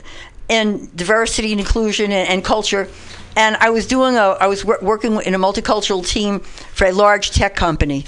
[0.48, 2.88] in diversity and inclusion and, and culture,
[3.36, 4.36] and I was doing a.
[4.40, 8.04] I was wor- working in a multicultural team for a large tech company,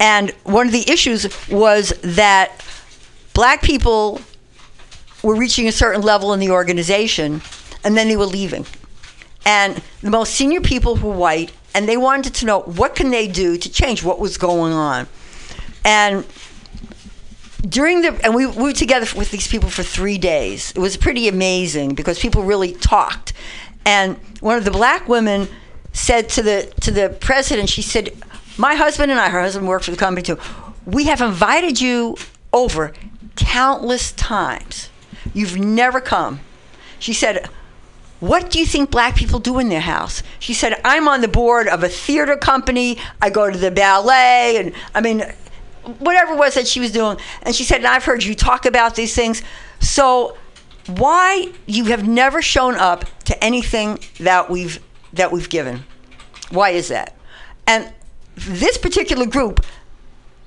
[0.00, 2.64] and one of the issues was that
[3.32, 4.20] black people
[5.22, 7.42] were reaching a certain level in the organization,
[7.84, 8.66] and then they were leaving
[9.46, 13.28] and the most senior people were white and they wanted to know what can they
[13.28, 15.06] do to change what was going on?
[15.84, 16.26] And
[17.60, 20.72] during the and we, we were together with these people for three days.
[20.72, 23.32] It was pretty amazing because people really talked.
[23.84, 25.46] And one of the black women
[25.92, 28.10] said to the to the president she said
[28.58, 30.38] my husband and i her husband worked for the company too
[30.84, 32.16] we have invited you
[32.52, 32.92] over
[33.36, 34.88] countless times.
[35.34, 36.40] You've never come.
[36.98, 37.48] She said
[38.20, 40.22] what do you think black people do in their house?
[40.38, 42.98] She said, I'm on the board of a theater company.
[43.20, 44.56] I go to the ballet.
[44.56, 45.22] And I mean,
[45.98, 47.18] whatever it was that she was doing.
[47.42, 49.42] And she said, and I've heard you talk about these things.
[49.80, 50.36] So
[50.86, 54.80] why you have never shown up to anything that we've
[55.12, 55.84] that we've given?
[56.50, 57.14] Why is that?
[57.66, 57.92] And
[58.34, 59.64] this particular group,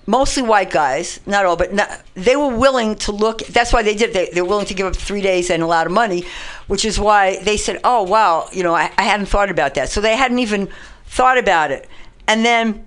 [0.09, 3.45] mostly white guys, not all, but not, they were willing to look.
[3.45, 4.11] That's why they did.
[4.11, 6.25] They, they were willing to give up three days and a lot of money,
[6.65, 9.89] which is why they said, "Oh wow, you know, I, I hadn't thought about that."
[9.89, 10.67] So they hadn't even
[11.05, 11.87] thought about it.
[12.27, 12.85] And then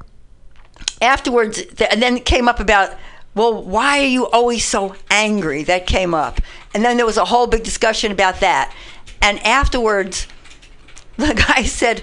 [1.00, 2.96] afterwards, and then it came up about,
[3.36, 5.62] well, why are you always so angry?
[5.62, 6.40] That came up,
[6.74, 8.74] and then there was a whole big discussion about that.
[9.20, 10.26] And afterwards,
[11.18, 12.02] the guy said,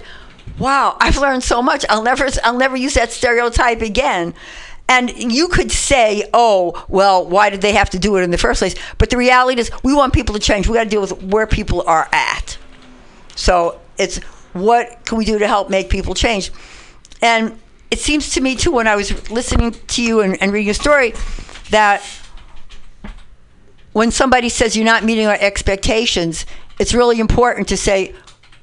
[0.58, 1.84] "Wow, I've learned so much.
[1.90, 4.32] I'll never, I'll never use that stereotype again."
[4.90, 8.38] And you could say, "Oh, well, why did they have to do it in the
[8.38, 10.66] first place?" But the reality is, we want people to change.
[10.66, 12.58] We got to deal with where people are at.
[13.36, 14.18] So it's
[14.52, 16.50] what can we do to help make people change?
[17.22, 17.56] And
[17.90, 20.74] it seems to me too, when I was listening to you and, and reading your
[20.74, 21.14] story,
[21.70, 22.02] that
[23.92, 26.46] when somebody says you're not meeting our expectations,
[26.80, 28.14] it's really important to say,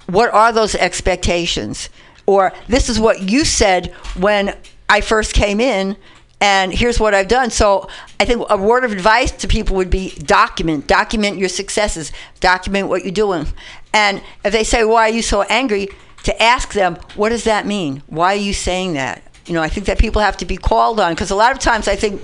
[0.07, 1.89] what are those expectations?
[2.25, 4.57] Or this is what you said when
[4.89, 5.97] I first came in,
[6.39, 7.49] and here's what I've done.
[7.49, 12.11] So I think a word of advice to people would be document, document your successes,
[12.39, 13.47] document what you're doing.
[13.93, 15.89] And if they say, why are you so angry?
[16.23, 18.03] To ask them, what does that mean?
[18.07, 19.23] Why are you saying that?
[19.45, 21.59] You know, I think that people have to be called on because a lot of
[21.59, 22.21] times I think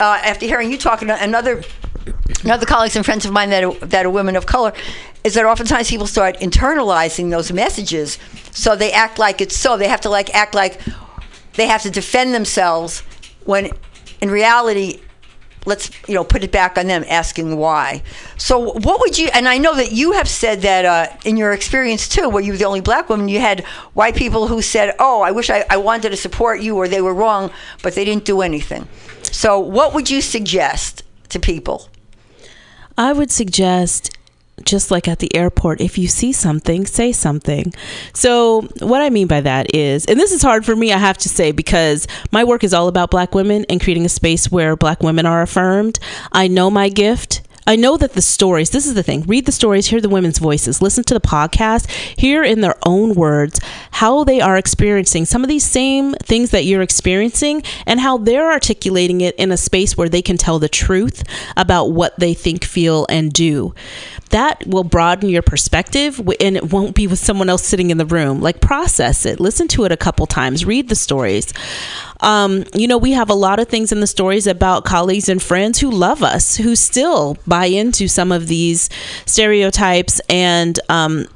[0.00, 1.62] uh, after hearing you talking another
[2.44, 4.72] another colleagues and friends of mine that are, that are women of color
[5.22, 8.18] is that oftentimes people start internalizing those messages,
[8.52, 9.76] so they act like it's so.
[9.76, 10.80] They have to like act like
[11.54, 13.02] they have to defend themselves
[13.46, 13.70] when
[14.20, 15.00] in reality
[15.66, 18.02] let's you know put it back on them asking why.
[18.38, 21.52] So what would you and i know that you have said that uh, in your
[21.52, 24.94] experience too where you were the only black woman you had white people who said
[24.98, 27.50] oh i wish I, I wanted to support you or they were wrong
[27.82, 28.88] but they didn't do anything.
[29.22, 31.88] So what would you suggest to people?
[32.96, 34.15] I would suggest
[34.64, 37.72] just like at the airport, if you see something, say something.
[38.14, 41.18] So, what I mean by that is, and this is hard for me, I have
[41.18, 44.76] to say, because my work is all about black women and creating a space where
[44.76, 45.98] black women are affirmed.
[46.32, 47.42] I know my gift.
[47.68, 50.38] I know that the stories, this is the thing read the stories, hear the women's
[50.38, 53.58] voices, listen to the podcast, hear in their own words
[53.90, 58.52] how they are experiencing some of these same things that you're experiencing and how they're
[58.52, 61.24] articulating it in a space where they can tell the truth
[61.56, 63.74] about what they think, feel, and do
[64.30, 68.06] that will broaden your perspective and it won't be with someone else sitting in the
[68.06, 68.40] room.
[68.40, 69.40] Like process it.
[69.40, 70.64] Listen to it a couple times.
[70.64, 71.52] Read the stories.
[72.20, 75.42] Um, you know we have a lot of things in the stories about colleagues and
[75.42, 78.88] friends who love us who still buy into some of these
[79.26, 81.26] stereotypes and um,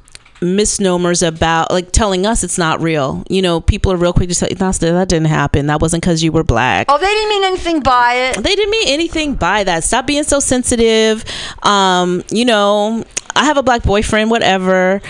[0.41, 4.35] misnomers about like telling us it's not real you know people are real quick to
[4.35, 7.45] say "That's- that didn't happen that wasn't because you were black oh they didn't mean
[7.45, 9.85] anything by it they didn't mean anything by that.
[9.85, 11.25] Stop being so sensitive.
[11.63, 15.01] Um, you know, I have a black boyfriend, whatever.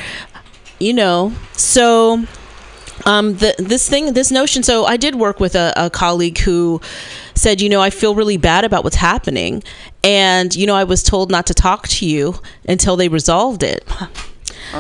[0.79, 2.25] You know, so
[3.05, 4.63] um, the, this thing, this notion.
[4.63, 6.81] So I did work with a, a colleague who
[7.35, 9.63] said, you know, I feel really bad about what's happening,
[10.03, 12.37] and you know, I was told not to talk to you
[12.69, 13.87] until they resolved it.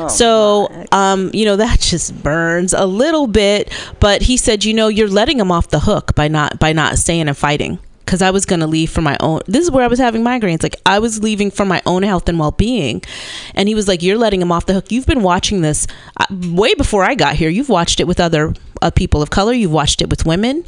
[0.09, 3.72] so, um, you know, that just burns a little bit.
[4.01, 6.99] But he said, you know, you're letting him off the hook by not by not
[6.99, 7.78] staying and fighting.
[8.05, 9.41] Because I was going to leave for my own.
[9.47, 10.64] This is where I was having migraines.
[10.64, 13.03] Like I was leaving for my own health and well being,
[13.55, 14.91] and he was like, "You're letting him off the hook.
[14.91, 17.49] You've been watching this uh, way before I got here.
[17.49, 18.53] You've watched it with other
[18.83, 19.53] uh, people of color.
[19.53, 20.64] You've watched it with women."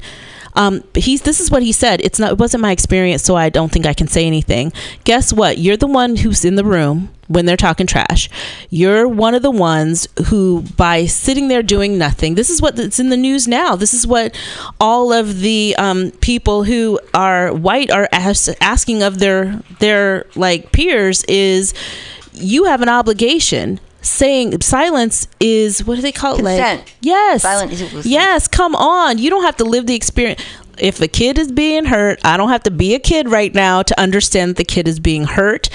[0.55, 2.01] Um, he's this is what he said.
[2.03, 2.33] It's not.
[2.33, 4.73] It wasn't my experience, so I don't think I can say anything.
[5.05, 5.59] Guess what?
[5.59, 8.29] You're the one who's in the room when they're talking trash.
[8.69, 13.01] You're one of the ones who, by sitting there doing nothing, this is what it's
[13.01, 13.75] in the news now.
[13.77, 14.39] This is what
[14.79, 20.73] all of the um, people who are white are as- asking of their their like
[20.73, 21.73] peers is,
[22.35, 23.81] you have an obligation.
[24.03, 26.43] Saying silence is what do they call it?
[26.43, 28.49] Like, yes, Silent is yes.
[28.49, 30.43] Come on, you don't have to live the experience.
[30.79, 33.83] If a kid is being hurt, I don't have to be a kid right now
[33.83, 35.69] to understand that the kid is being hurt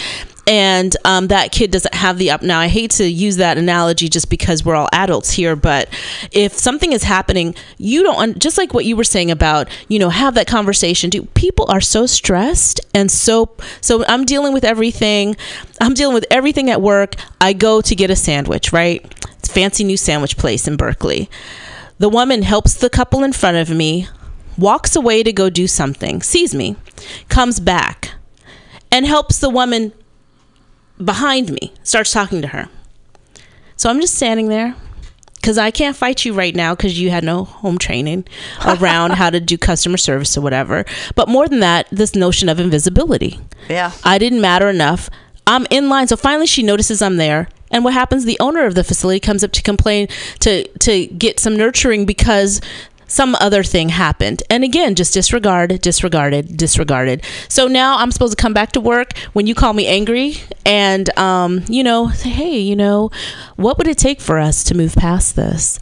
[0.47, 4.07] and um, that kid doesn't have the up now i hate to use that analogy
[4.07, 5.89] just because we're all adults here but
[6.31, 10.09] if something is happening you don't just like what you were saying about you know
[10.09, 11.09] have that conversation.
[11.09, 15.35] Do people are so stressed and so so i'm dealing with everything.
[15.79, 17.15] I'm dealing with everything at work.
[17.39, 19.03] I go to get a sandwich right?
[19.39, 21.29] It's fancy new sandwich place in berkeley.
[21.99, 24.07] The woman helps the couple in front of me
[24.57, 26.75] walks away to go do something sees me
[27.29, 28.13] comes back
[28.91, 29.93] and helps the woman
[31.03, 32.69] behind me, starts talking to her.
[33.75, 34.75] So I'm just standing there
[35.35, 38.25] because I can't fight you right now because you had no home training
[38.65, 40.83] around how to do customer service or whatever.
[41.15, 43.39] But more than that, this notion of invisibility.
[43.69, 43.91] Yeah.
[44.03, 45.09] I didn't matter enough.
[45.45, 46.07] I'm in line.
[46.07, 47.47] So finally she notices I'm there.
[47.71, 48.25] And what happens?
[48.25, 50.07] The owner of the facility comes up to complain
[50.39, 52.61] to to get some nurturing because
[53.07, 54.43] some other thing happened.
[54.49, 57.23] And again, just disregarded, disregarded, disregarded.
[57.49, 60.35] So now I'm supposed to come back to work when you call me angry
[60.65, 63.09] and um, you know, say, hey, you know,
[63.55, 65.79] what would it take for us to move past this?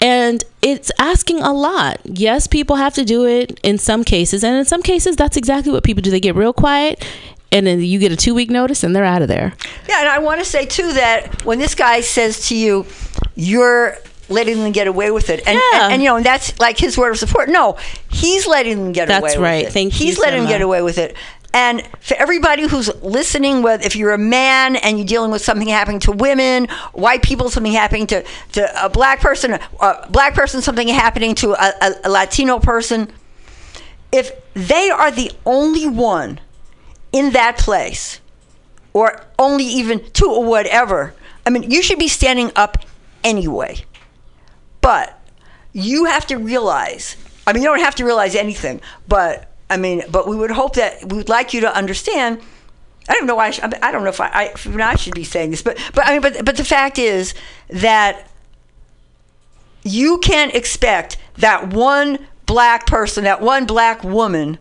[0.00, 2.00] And it's asking a lot.
[2.04, 5.70] Yes, people have to do it in some cases, and in some cases that's exactly
[5.72, 6.10] what people do.
[6.10, 7.04] They get real quiet
[7.52, 9.52] and then you get a two week notice and they're out of there.
[9.88, 12.86] Yeah, and I want to say too that when this guy says to you,
[13.36, 13.98] "You're
[14.32, 15.84] letting them get away with it," and Yeah.
[15.84, 17.48] and, and, you know, and that's like his word of support.
[17.48, 17.76] No,
[18.10, 19.38] he's letting them get That's away.
[19.38, 19.66] with right.
[19.66, 19.72] it.
[19.72, 21.16] Thank you, He's letting them get away with it.
[21.54, 25.68] And for everybody who's listening, whether if you're a man and you're dealing with something
[25.68, 30.62] happening to women, white people, something happening to, to a black person, a black person,
[30.62, 33.12] something happening to a, a Latino person,
[34.12, 36.40] if they are the only one
[37.12, 38.20] in that place,
[38.94, 41.12] or only even two or whatever.
[41.46, 42.78] I mean, you should be standing up
[43.24, 43.76] anyway.
[44.82, 45.18] But
[45.72, 50.02] you have to realize, I mean, you don't have to realize anything, but I mean,
[50.10, 52.42] but we would hope that we would like you to understand.
[53.08, 55.14] I don't know why I, should, I don't know if I, I, if I should
[55.14, 57.34] be saying this, but, but I mean, but, but the fact is
[57.68, 58.28] that
[59.82, 64.58] you can't expect that one black person, that one black woman,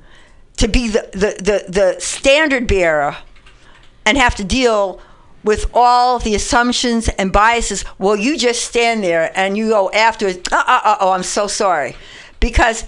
[0.58, 3.18] to be the, the, the, the standard bearer
[4.06, 5.02] and have to deal
[5.44, 10.40] with all the assumptions and biases, well, you just stand there and you go afterwards,
[10.52, 11.96] uh, uh, uh, oh, I'm so sorry.
[12.40, 12.86] Because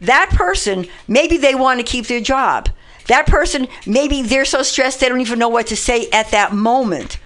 [0.00, 2.68] that person, maybe they want to keep their job.
[3.08, 6.52] That person, maybe they're so stressed they don't even know what to say at that
[6.52, 7.18] moment.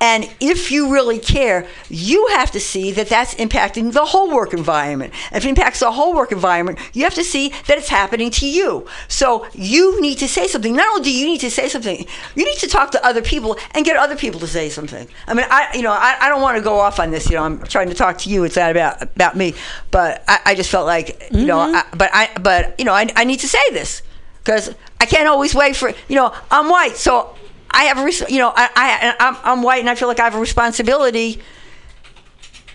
[0.00, 4.54] And if you really care, you have to see that that's impacting the whole work
[4.54, 5.12] environment.
[5.32, 8.46] If it impacts the whole work environment, you have to see that it's happening to
[8.46, 8.86] you.
[9.08, 10.74] So you need to say something.
[10.76, 13.56] Not only do you need to say something, you need to talk to other people
[13.72, 15.08] and get other people to say something.
[15.26, 17.28] I mean, I you know I, I don't want to go off on this.
[17.28, 18.44] You know, I'm trying to talk to you.
[18.44, 19.54] It's not about about me,
[19.90, 21.76] but I, I just felt like you know, mm-hmm.
[21.76, 24.02] I, but I but you know I, I need to say this
[24.38, 27.34] because I can't always wait for you know I'm white, so
[27.70, 30.24] I have a you know I, I I'm, I'm white and I feel like I
[30.24, 31.40] have a responsibility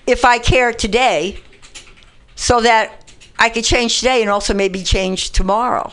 [0.06, 1.40] if I care today,
[2.36, 5.92] so that I could change today and also maybe change tomorrow.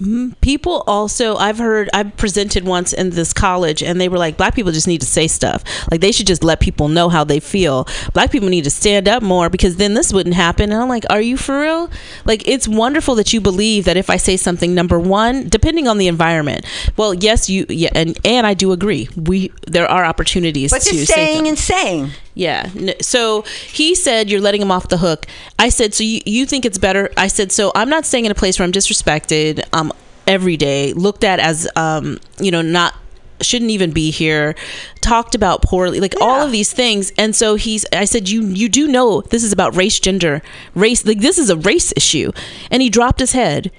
[0.00, 0.30] Mm-hmm.
[0.40, 4.54] people also i've heard i've presented once in this college and they were like black
[4.54, 5.62] people just need to say stuff.
[5.90, 7.86] Like they should just let people know how they feel.
[8.14, 10.72] Black people need to stand up more because then this wouldn't happen.
[10.72, 11.90] And i'm like are you for real?
[12.24, 15.98] Like it's wonderful that you believe that if i say something number one depending on
[15.98, 16.64] the environment.
[16.96, 19.08] Well yes you yeah and and i do agree.
[19.16, 21.48] We there are opportunities But to just say saying something.
[21.48, 22.10] and saying.
[22.34, 22.70] Yeah.
[23.00, 25.26] So he said you're letting him off the hook.
[25.58, 27.10] I said so you, you think it's better.
[27.16, 29.92] I said so I'm not staying in a place where I'm disrespected um
[30.26, 32.94] every day, looked at as um you know not
[33.42, 34.54] shouldn't even be here
[35.00, 38.68] talked about poorly like all of these things and so he's i said you you
[38.68, 40.42] do know this is about race gender
[40.74, 42.30] race like this is a race issue
[42.70, 43.70] and he dropped his head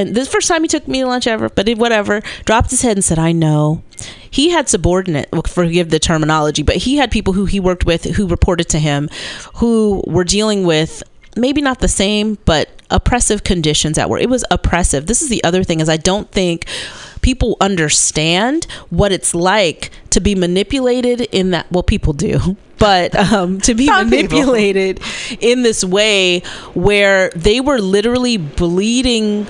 [0.00, 2.22] and this first time he took me to lunch ever, but whatever.
[2.44, 3.82] Dropped his head and said, "I know."
[4.30, 5.28] He had subordinate.
[5.32, 8.78] well, Forgive the terminology, but he had people who he worked with who reported to
[8.78, 9.08] him,
[9.56, 11.02] who were dealing with
[11.36, 14.20] maybe not the same, but oppressive conditions at work.
[14.20, 15.06] It was oppressive.
[15.06, 16.66] This is the other thing is I don't think
[17.22, 21.70] people understand what it's like to be manipulated in that.
[21.70, 22.56] Well, people do.
[22.80, 24.28] But um, to be Some people.
[24.38, 25.00] manipulated
[25.38, 26.40] in this way
[26.72, 29.46] where they were literally bleeding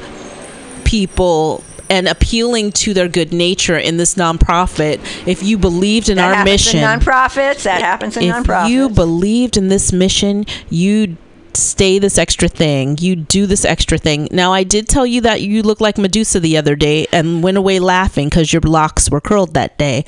[0.90, 6.38] people and appealing to their good nature in this nonprofit if you believed in That
[6.38, 7.62] our mission in nonprofits.
[7.62, 8.70] That happens in if nonprofits.
[8.70, 11.16] you believed in this mission you
[11.54, 15.40] stay this extra thing you do this extra thing now i did tell you that
[15.42, 19.20] you looked like medusa the other day and went away laughing because your locks were
[19.20, 20.04] curled that day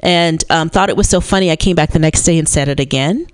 [0.00, 2.68] and um, thought it was so funny i came back the next day and said
[2.68, 3.26] it again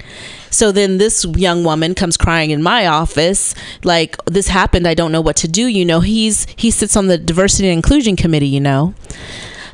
[0.51, 3.55] so then this young woman comes crying in my office
[3.85, 7.07] like this happened i don't know what to do you know he's he sits on
[7.07, 8.95] the diversity and inclusion committee you know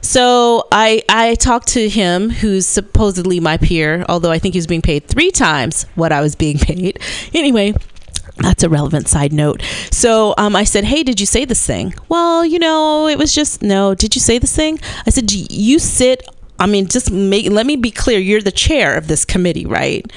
[0.06, 4.66] so I I talked to him, who's supposedly my peer, although I think he was
[4.68, 7.00] being paid three times what I was being paid.
[7.34, 7.74] Anyway.
[8.38, 9.62] That's a relevant side note.
[9.90, 13.34] So um, I said, "Hey, did you say this thing?" Well, you know, it was
[13.34, 13.94] just no.
[13.94, 14.78] Did you say this thing?
[15.06, 16.22] I said, "Do "You sit
[16.58, 18.18] I mean, just make let me be clear.
[18.18, 20.10] You're the chair of this committee, right?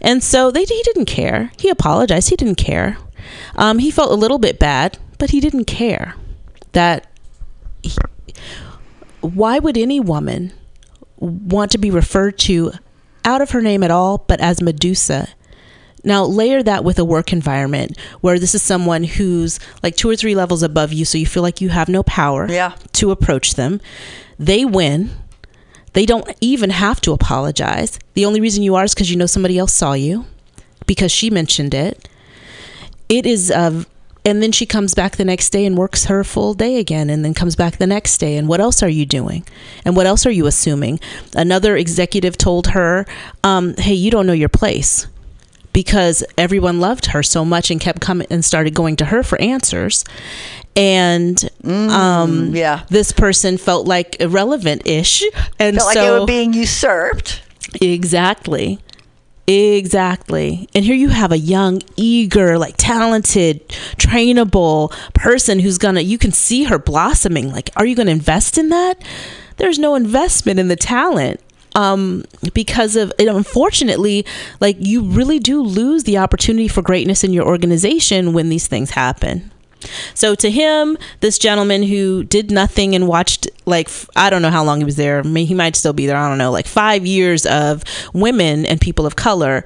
[0.00, 1.52] And so they he didn't care.
[1.58, 2.30] He apologized.
[2.30, 2.96] He didn't care.
[3.56, 6.14] Um, he felt a little bit bad, but he didn't care.
[6.72, 7.06] That
[7.82, 7.92] he,
[9.20, 10.52] why would any woman
[11.18, 12.72] want to be referred to
[13.24, 15.28] out of her name at all, but as Medusa?
[16.04, 20.16] Now, layer that with a work environment where this is someone who's like two or
[20.16, 22.72] three levels above you, so you feel like you have no power Yeah.
[22.94, 23.80] to approach them.
[24.38, 25.10] They win.
[25.92, 27.98] They don't even have to apologize.
[28.14, 30.24] The only reason you are is because you know somebody else saw you,
[30.86, 32.08] because she mentioned it.
[33.08, 33.84] It is, uh,
[34.24, 37.24] and then she comes back the next day and works her full day again, and
[37.24, 38.36] then comes back the next day.
[38.36, 39.44] And what else are you doing?
[39.84, 40.98] And what else are you assuming?
[41.34, 43.04] Another executive told her,
[43.44, 45.06] um, "Hey, you don't know your place."
[45.72, 49.40] because everyone loved her so much and kept coming and started going to her for
[49.40, 50.04] answers
[50.74, 52.84] and um yeah.
[52.88, 55.22] this person felt like irrelevant ish
[55.58, 57.42] and Felt like so they were being usurped.
[57.80, 58.80] Exactly.
[59.46, 60.68] Exactly.
[60.74, 63.66] And here you have a young, eager, like talented,
[63.96, 67.50] trainable person who's going to, you can see her blossoming.
[67.50, 69.02] Like, are you going to invest in that?
[69.56, 71.40] There's no investment in the talent.
[71.74, 74.26] Um, because of it, unfortunately,
[74.60, 78.90] like you really do lose the opportunity for greatness in your organization when these things
[78.90, 79.51] happen.
[80.14, 84.64] So to him, this gentleman who did nothing and watched like I don't know how
[84.64, 85.20] long he was there.
[85.20, 86.16] I mean, he might still be there.
[86.16, 89.64] I don't know, like five years of women and people of color.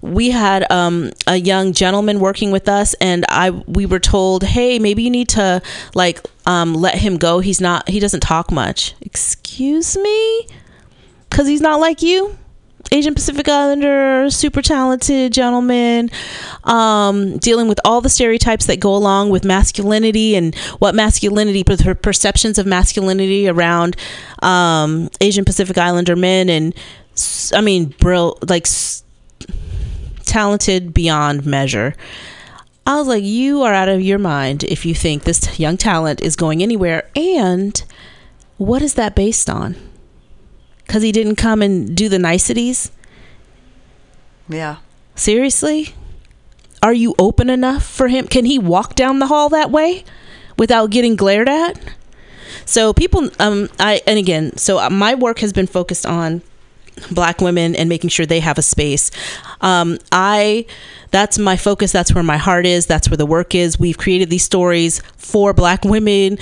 [0.00, 4.80] We had um, a young gentleman working with us, and I we were told, hey,
[4.80, 5.62] maybe you need to
[5.94, 7.38] like um, let him go.
[7.38, 7.88] He's not.
[7.88, 8.94] He doesn't talk much.
[9.00, 10.48] Excuse me,
[11.30, 12.36] because he's not like you.
[12.90, 16.10] Asian Pacific Islander, super talented gentleman,
[16.64, 22.58] um, dealing with all the stereotypes that go along with masculinity and what masculinity, perceptions
[22.58, 23.96] of masculinity around
[24.42, 26.74] um, Asian Pacific Islander men, and
[27.54, 29.04] I mean, brill, like s-
[30.24, 31.94] talented beyond measure.
[32.86, 36.20] I was like, you are out of your mind if you think this young talent
[36.20, 37.08] is going anywhere.
[37.14, 37.80] And
[38.56, 39.76] what is that based on?
[40.92, 42.92] Because he didn't come and do the niceties?
[44.46, 44.76] Yeah.
[45.14, 45.94] Seriously?
[46.82, 48.26] Are you open enough for him?
[48.26, 50.04] Can he walk down the hall that way
[50.58, 51.80] without getting glared at?
[52.66, 56.42] So people, um, I and again, so uh, my work has been focused on
[57.10, 59.10] black women and making sure they have a space.
[59.62, 60.66] Um, I
[61.10, 61.90] that's my focus.
[61.92, 62.84] That's where my heart is.
[62.84, 63.80] That's where the work is.
[63.80, 66.36] We've created these stories for black women.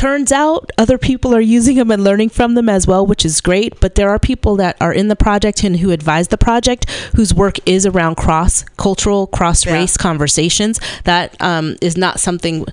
[0.00, 3.42] Turns out other people are using them and learning from them as well, which is
[3.42, 3.78] great.
[3.80, 7.34] But there are people that are in the project and who advise the project whose
[7.34, 10.80] work is around cross cultural, cross race conversations.
[11.04, 12.64] That um, is not something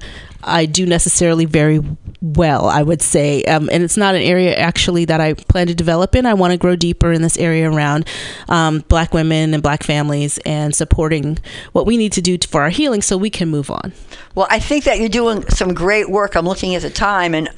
[0.43, 1.81] I do necessarily very
[2.21, 3.43] well, I would say.
[3.43, 6.25] Um, and it's not an area actually that I plan to develop in.
[6.25, 8.07] I want to grow deeper in this area around
[8.49, 11.37] um, black women and black families and supporting
[11.73, 13.93] what we need to do for our healing so we can move on.
[14.35, 16.35] Well, I think that you're doing some great work.
[16.35, 17.49] I'm looking at the time, and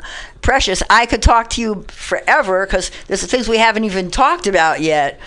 [0.41, 4.81] Precious, I could talk to you forever because there's things we haven't even talked about
[4.81, 5.19] yet.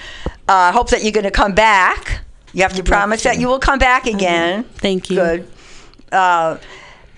[0.48, 2.22] Uh, I hope that you're going to come back.
[2.52, 4.64] You have to promise that you will come back again.
[4.64, 5.16] Thank you.
[5.16, 5.48] Good.
[6.10, 6.58] Uh,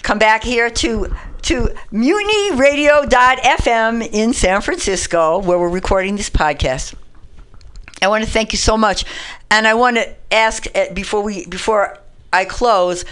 [0.04, 1.12] come back here to
[1.42, 6.94] to mutinyradio.fm in San Francisco, where we're recording this podcast.
[8.00, 9.04] I want to thank you so much,
[9.50, 11.98] and I want to ask uh, before we before
[12.32, 13.04] I close,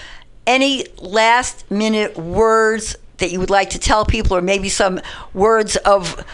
[0.47, 5.01] any last minute words that you would like to tell people, or maybe some
[5.35, 6.24] words of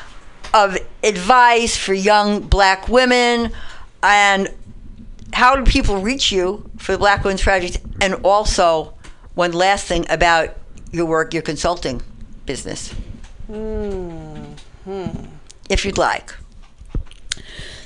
[0.52, 3.52] of advice for young Black women,
[4.02, 4.52] and
[5.32, 7.78] how do people reach you for the Black Women's Project?
[8.00, 8.97] And also,
[9.38, 10.56] one last thing about
[10.90, 12.02] your work, your consulting
[12.44, 12.92] business,
[15.70, 16.34] if you'd like.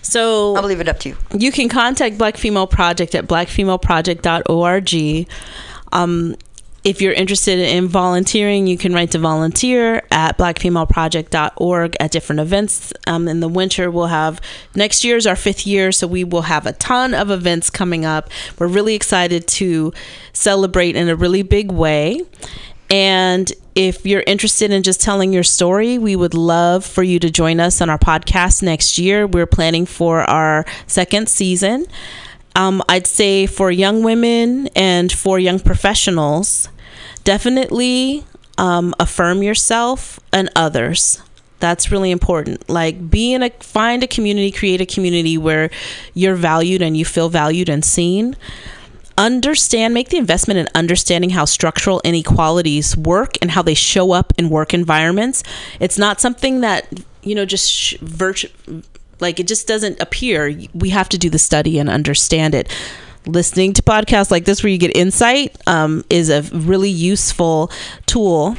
[0.00, 1.18] So I'll leave it up to you.
[1.36, 5.28] You can contact Black Female Project at blackfemaleproject.org.
[5.92, 6.36] Um,
[6.84, 12.92] if you're interested in volunteering, you can write to volunteer at blackfemaleproject.org at different events.
[13.06, 14.40] Um, in the winter, we'll have
[14.74, 18.30] next year's our fifth year, so we will have a ton of events coming up.
[18.58, 19.92] We're really excited to
[20.32, 22.22] celebrate in a really big way.
[22.90, 27.30] And if you're interested in just telling your story, we would love for you to
[27.30, 29.26] join us on our podcast next year.
[29.26, 31.86] We're planning for our second season.
[32.54, 36.68] Um, I'd say for young women and for young professionals,
[37.24, 38.24] definitely
[38.58, 41.22] um, affirm yourself and others.
[41.60, 42.68] That's really important.
[42.68, 45.70] Like be in a find a community, create a community where
[46.12, 48.36] you're valued and you feel valued and seen
[49.18, 54.32] understand make the investment in understanding how structural inequalities work and how they show up
[54.38, 55.42] in work environments
[55.80, 56.86] it's not something that
[57.22, 57.94] you know just sh-
[59.20, 62.68] like it just doesn't appear we have to do the study and understand it
[63.26, 67.70] listening to podcasts like this where you get insight um, is a really useful
[68.06, 68.56] tool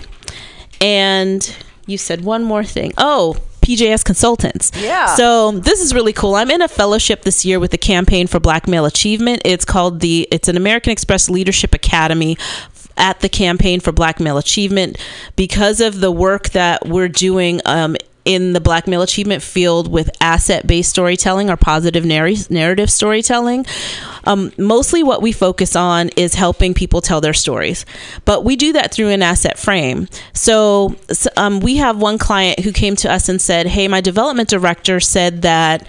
[0.79, 4.71] and you said one more thing oh PJS Consultants.
[4.77, 5.15] Yeah.
[5.15, 6.35] So this is really cool.
[6.35, 9.41] I'm in a fellowship this year with the Campaign for Black Male Achievement.
[9.45, 12.37] It's called the it's an American Express Leadership Academy
[12.97, 14.97] at the Campaign for Black Male Achievement
[15.35, 20.09] because of the work that we're doing um, in the black male achievement field with
[20.21, 23.65] asset based storytelling or positive narr- narrative storytelling.
[24.25, 27.85] Um, mostly what we focus on is helping people tell their stories,
[28.23, 30.07] but we do that through an asset frame.
[30.33, 30.95] So
[31.35, 34.99] um, we have one client who came to us and said, Hey, my development director
[34.99, 35.85] said that.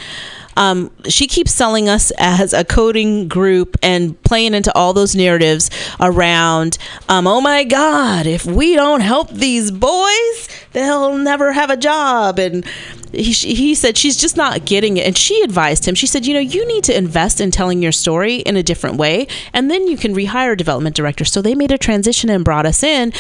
[0.56, 5.70] Um, she keeps selling us as a coding group and playing into all those narratives
[6.00, 6.78] around,
[7.08, 12.38] um, oh my God, if we don't help these boys, they'll never have a job.
[12.38, 12.64] And
[13.12, 15.06] he, he said she's just not getting it.
[15.06, 17.92] And she advised him, she said, you know, you need to invest in telling your
[17.92, 21.24] story in a different way, and then you can rehire a development director.
[21.24, 23.12] So they made a transition and brought us in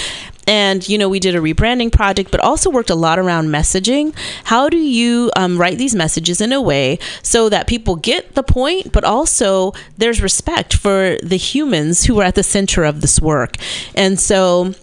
[0.46, 4.14] and you know we did a rebranding project but also worked a lot around messaging
[4.44, 8.42] how do you um, write these messages in a way so that people get the
[8.42, 13.20] point but also there's respect for the humans who are at the center of this
[13.20, 13.56] work
[13.94, 14.74] and so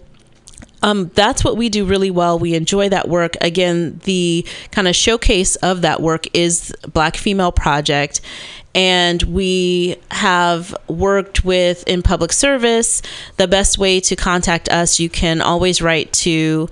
[0.82, 2.38] um, that's what we do really well.
[2.38, 3.36] We enjoy that work.
[3.40, 8.20] Again, the kind of showcase of that work is Black Female Project.
[8.74, 13.02] And we have worked with in public service.
[13.36, 16.68] The best way to contact us, you can always write to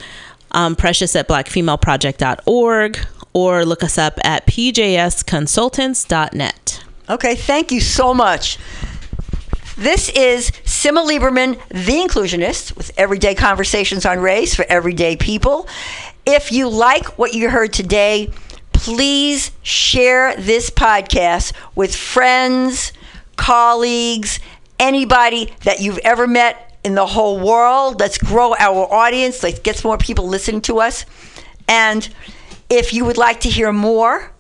[0.53, 2.99] um, precious at blackfemaleproject.org
[3.33, 6.85] or look us up at pjsconsultants.net.
[7.09, 8.59] Okay, thank you so much.
[9.77, 15.67] This is Simma Lieberman, the inclusionist, with everyday conversations on race for everyday people.
[16.27, 18.31] If you like what you heard today,
[18.81, 22.95] please share this podcast with friends,
[23.37, 24.41] colleagues,
[24.79, 28.01] anybody that you've ever met in the whole world.
[28.01, 29.43] Let's grow our audience.
[29.43, 31.05] Let's get more people listening to us.
[31.69, 32.09] And
[32.71, 34.33] if you would like to hear more,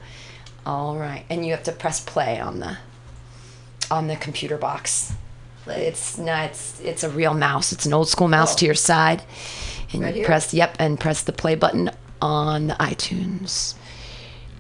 [0.68, 2.77] All right, and you have to press play on the
[3.89, 5.14] on the computer box.
[5.65, 6.48] It's not.
[6.48, 7.72] It's it's a real mouse.
[7.72, 8.68] It's an old school mouse to oh.
[8.68, 9.23] your side,
[9.94, 11.89] and you press yep, and press the play button
[12.22, 13.76] on the iTunes.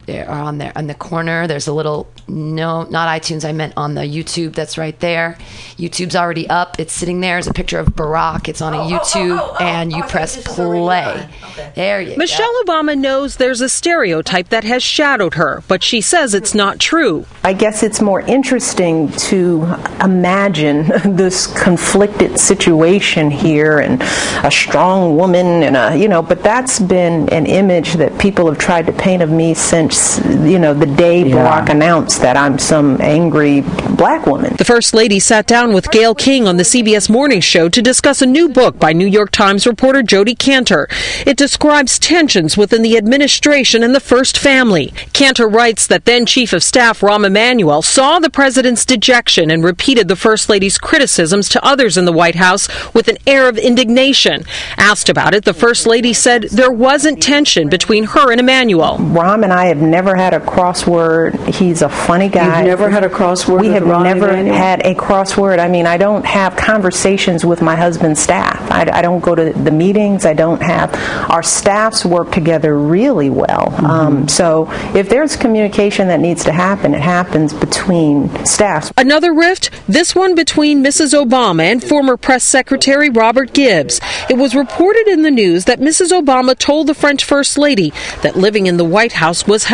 [0.07, 1.47] There are on there on the corner.
[1.47, 3.47] There's a little no, not iTunes.
[3.47, 4.53] I meant on the YouTube.
[4.53, 5.37] That's right there.
[5.77, 6.79] YouTube's already up.
[6.79, 7.37] It's sitting there.
[7.37, 8.47] It's a picture of Barack.
[8.47, 11.29] It's on a YouTube, and you press play.
[11.75, 12.15] There you go.
[12.17, 16.79] Michelle Obama knows there's a stereotype that has shadowed her, but she says it's not
[16.79, 17.25] true.
[17.43, 24.01] I guess it's more interesting to imagine this conflicted situation here and
[24.43, 28.57] a strong woman and a, you know, but that's been an image that people have
[28.57, 29.96] tried to paint of me since,
[30.45, 33.61] you know, the day Barack announced that I'm some angry
[33.95, 34.55] black woman.
[34.57, 38.21] The First Lady sat down with Gayle King on the CBS Morning Show to discuss
[38.21, 40.87] a new book by New York Times reporter Jodi Kantor.
[41.25, 44.93] It describes tensions within the administration and the First Family.
[45.13, 50.07] Cantor writes that then Chief of Staff Rahm Emanuel saw the president's dejection and repeated
[50.07, 54.43] the First Lady's criticisms to others in the White House with an air of indignation.
[54.77, 58.97] Asked about it, the First Lady said there wasn't tension between her and Emanuel.
[58.97, 61.35] Rahm and I have never had a crossword.
[61.53, 62.59] He's a funny guy.
[62.59, 64.55] You've never had a crossword We with have Rahm never Emanuel?
[64.55, 65.59] had a crossword.
[65.59, 68.59] I mean, I don't have conversations with my husband's staff.
[68.71, 70.25] I, I don't go to the meetings.
[70.25, 70.93] I don't have.
[71.29, 73.67] Our staffs work together really well.
[73.67, 73.85] Mm-hmm.
[73.85, 78.91] Um, so if there's communication that needs to happen, it happens between staffs.
[78.97, 81.13] Another rift, this one between Mrs.
[81.13, 83.99] Obama and former press secretary Robert Gibbs.
[84.29, 86.11] It was reported in the news that Mrs.
[86.11, 87.91] Obama told the French First Lady
[88.21, 89.65] that living in the White House was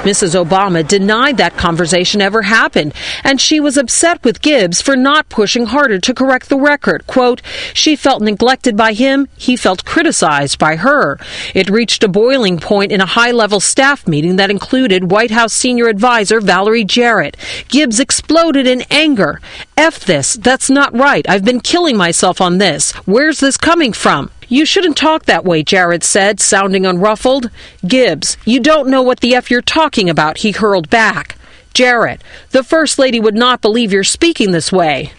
[0.00, 0.34] Mrs.
[0.34, 5.66] Obama denied that conversation ever happened, and she was upset with Gibbs for not pushing
[5.66, 7.06] harder to correct the record.
[7.06, 7.42] Quote,
[7.74, 11.18] she felt neglected by him, he felt criticized by her.
[11.54, 15.52] It reached a boiling point in a high level staff meeting that included White House
[15.52, 17.36] senior advisor Valerie Jarrett.
[17.68, 19.40] Gibbs exploded in anger.
[19.76, 21.28] F this, that's not right.
[21.28, 22.92] I've been killing myself on this.
[23.06, 24.30] Where's this coming from?
[24.52, 27.50] You shouldn't talk that way, Jarrett said, sounding unruffled.
[27.86, 31.36] Gibbs, you don't know what the F you're talking about, he hurled back.
[31.72, 32.20] Jarrett,
[32.50, 35.12] the First Lady would not believe you're speaking this way.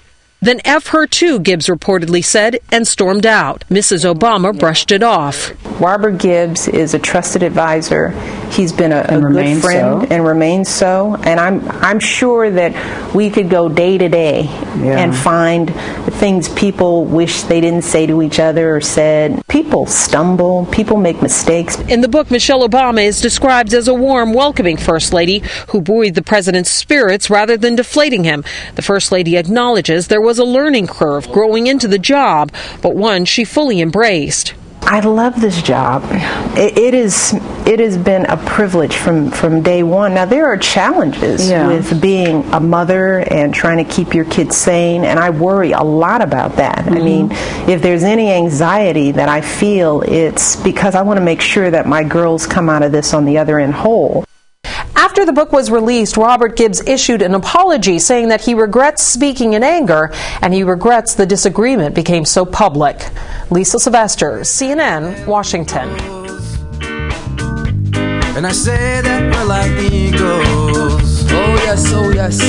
[0.43, 3.63] Then F her too, Gibbs reportedly said, and stormed out.
[3.69, 4.11] Mrs.
[4.11, 5.51] Obama brushed it off.
[5.80, 8.09] Robert Gibbs is a trusted advisor.
[8.49, 10.07] He's been a, a good friend so.
[10.09, 11.15] and remains so.
[11.23, 15.73] And I'm I'm sure that we could go day to day and find
[16.15, 19.45] things people wish they didn't say to each other or said.
[19.47, 20.65] People stumble.
[20.72, 21.80] People make mistakes.
[21.81, 26.15] In the book, Michelle Obama is described as a warm, welcoming First Lady who buoyed
[26.15, 28.43] the president's spirits rather than deflating him.
[28.76, 32.51] The First Lady acknowledges there was a learning curve growing into the job,
[32.81, 34.53] but one she fully embraced.
[34.83, 36.03] I love this job.
[36.57, 37.33] It, it is.
[37.65, 40.15] It has been a privilege from from day one.
[40.15, 41.67] Now there are challenges Yeah.
[41.67, 45.83] with being a mother and trying to keep your kids sane, and I worry a
[45.83, 46.79] lot about that.
[46.79, 47.03] I mm-hmm.
[47.05, 47.31] mean,
[47.69, 51.87] if there's any anxiety that I feel, it's because I want to make sure that
[51.87, 54.25] my girls come out of this on the other end whole.
[54.95, 59.53] After the book was released, Robert Gibbs issued an apology saying that he regrets speaking
[59.53, 60.11] in anger
[60.41, 63.09] and he regrets the disagreement became so public.
[63.49, 65.89] Lisa Sylvester, CNN, Washington.
[68.35, 71.26] And I say that we're like eagles.
[71.31, 72.39] Oh yes, oh yes.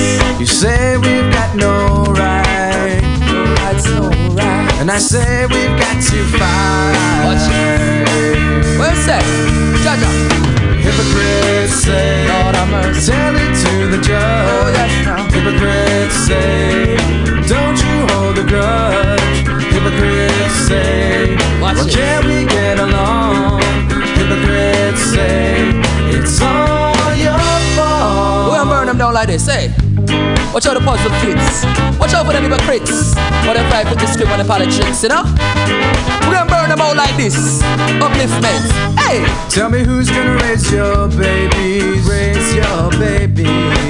[0.41, 3.01] You say we've got no right.
[3.27, 4.73] No rights, no right.
[4.81, 7.25] And I say we've got to fight.
[7.25, 8.79] Watch it.
[8.79, 9.25] Where's that?
[9.85, 10.32] Jaja.
[10.93, 13.11] Hypocrites say, Lord have mercy.
[13.11, 14.49] Tell it to the judge.
[14.53, 15.25] Oh yes, now.
[15.33, 16.97] Hypocrites say,
[17.49, 19.39] Don't you hold a grudge.
[19.73, 21.95] Hypocrites say, Watch well, it.
[21.95, 23.63] Can we get along?
[24.21, 25.81] Hypocrites say,
[26.13, 27.39] It's all your
[27.75, 28.53] fault.
[28.53, 29.82] Gonna burn them down like this, hey.
[30.53, 31.65] Watch out the puzzle kids.
[31.99, 33.15] Watch out for them hypocrites.
[33.47, 35.25] What if I put the script on the politics, you know?
[36.29, 37.63] We're gonna burn them out like this.
[38.01, 38.63] Upliftment.
[38.99, 39.25] Hey!
[39.49, 43.47] Tell me who's gonna raise your babies, raise your baby,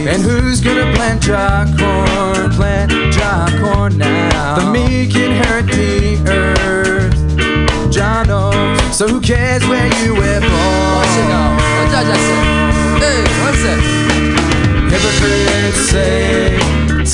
[0.09, 4.57] and who's gonna plant dry corn, plant dry corn now.
[4.57, 8.97] The meek inherit the earth, John knows.
[8.97, 10.53] So who cares where you were born?
[10.97, 11.57] Watch it now.
[11.79, 12.45] What Jaja said?
[13.03, 14.12] Hey, what's that?
[14.93, 16.59] Hypocrites say,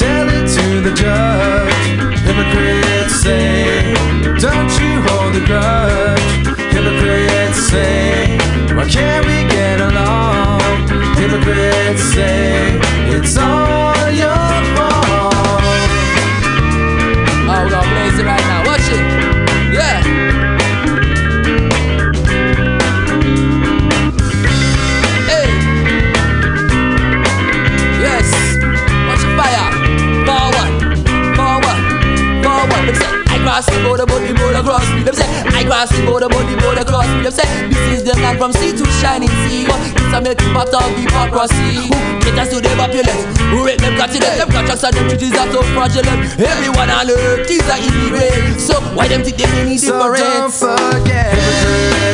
[0.01, 2.19] tell it to the judge.
[2.27, 3.95] Hypocrites say,
[4.45, 6.21] don't you hold a grudge.
[6.75, 8.37] Hypocrites say,
[8.75, 10.61] why can't we get along?
[11.17, 12.78] Hypocrites say,
[35.69, 37.07] cross the border, but the border cross.
[37.21, 39.69] Them say, this is the land from sea to shining sea.
[39.69, 41.93] But it's a melting pot of hypocrisy.
[41.93, 43.23] Who caters to them opulence?
[43.53, 44.33] Who rate them continent?
[44.41, 46.33] Them contracts and them treaties are so fraudulent.
[46.41, 48.57] Everyone on earth is a immigrant.
[48.61, 51.37] So why them think they any So don't forget,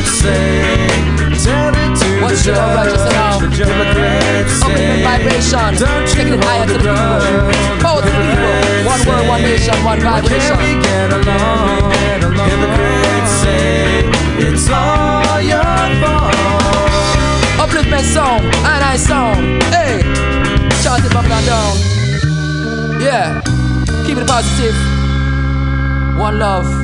[0.02, 1.14] say, eh?
[1.38, 2.74] tell it to Watch the judge.
[2.74, 3.38] righteous now.
[3.38, 5.70] The hypocrites Up in say, the vibration.
[5.78, 7.78] don't Taking it higher to the the people.
[7.78, 8.54] Power to the people.
[8.84, 10.58] One world, one nation, one vibration.
[10.58, 11.92] can't we get along?
[11.94, 12.83] Hypocrites say,
[14.46, 15.62] it's all your
[16.00, 16.34] fault.
[17.62, 19.60] Upliftment song, and I song.
[19.72, 20.02] Hey,
[20.82, 23.00] chant it up and down.
[23.00, 23.40] Yeah,
[24.06, 24.76] keep it positive.
[26.18, 26.83] One love.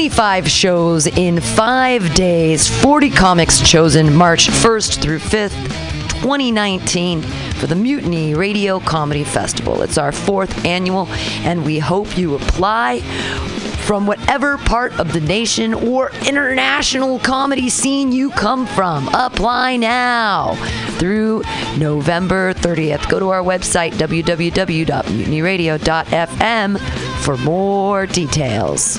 [0.00, 2.66] 25 shows in five days.
[2.80, 5.62] 40 comics chosen March 1st through 5th,
[6.22, 9.82] 2019 for the Mutiny Radio Comedy Festival.
[9.82, 11.06] It's our fourth annual,
[11.44, 13.00] and we hope you apply
[13.80, 19.06] from whatever part of the nation or international comedy scene you come from.
[19.08, 20.54] Apply now
[20.98, 21.42] through
[21.76, 23.06] November 30th.
[23.10, 26.78] Go to our website, www.mutinyradio.fm,
[27.22, 28.98] for more details.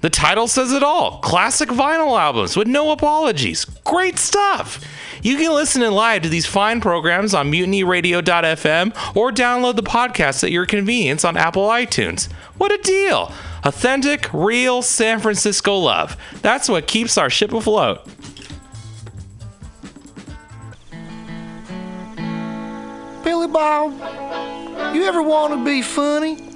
[0.00, 3.64] The title says it all classic vinyl albums with no apologies.
[3.64, 4.84] Great stuff!
[5.22, 10.44] You can listen in live to these fine programs on mutinyradio.fm or download the podcast
[10.44, 12.30] at your convenience on Apple iTunes.
[12.58, 13.32] What a deal!
[13.64, 16.16] Authentic, real San Francisco love.
[16.42, 18.06] That's what keeps our ship afloat.
[23.24, 23.92] Billy Bob,
[24.94, 26.55] you ever want to be funny?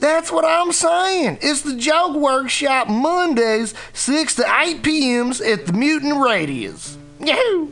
[0.00, 1.38] That's what I'm saying.
[1.42, 6.96] It's the Joke Workshop Mondays, 6 to 8 p.m.s at the Mutant Radius.
[7.20, 7.70] Yahoo!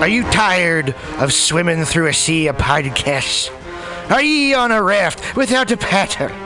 [0.00, 3.50] Are you tired of swimming through a sea of podcasts?
[4.10, 6.45] Are ye on a raft without a paddle?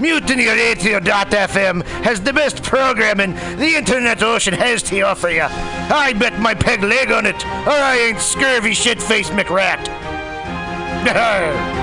[0.00, 5.42] MutinyRadio.fm has the best programming the internet ocean has to offer you.
[5.42, 9.86] I bet my peg leg on it, or I ain't scurvy shit-faced McRat.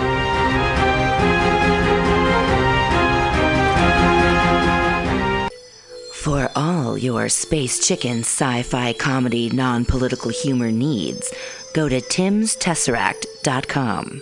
[6.27, 11.33] For all your space chicken sci fi comedy non political humor needs,
[11.73, 14.21] go to timstesseract.com.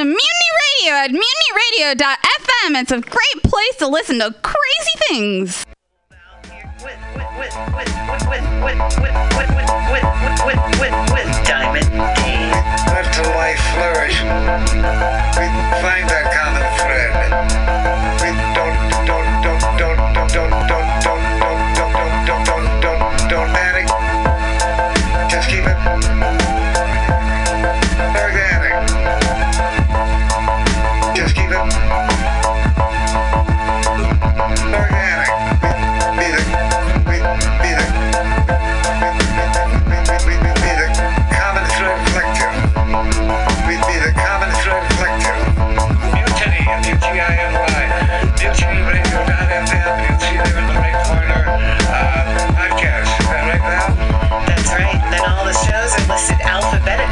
[0.00, 0.50] to Mutiny
[0.80, 2.80] Radio at mutinyradio.fm.
[2.80, 5.66] It's a great place to listen to crazy things.
[12.86, 14.16] Let the life flourish.
[14.22, 15.46] We
[15.82, 18.09] find that common thread.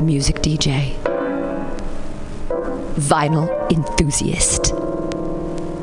[0.00, 0.94] music DJ,
[2.96, 4.74] vinyl enthusiast.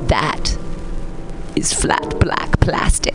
[0.08, 0.58] That
[1.56, 3.15] is flat black plastic.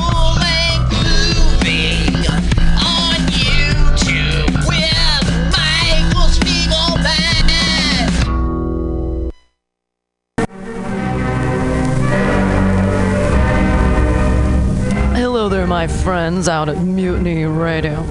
[15.81, 18.05] my friends out at Mutiny Radio.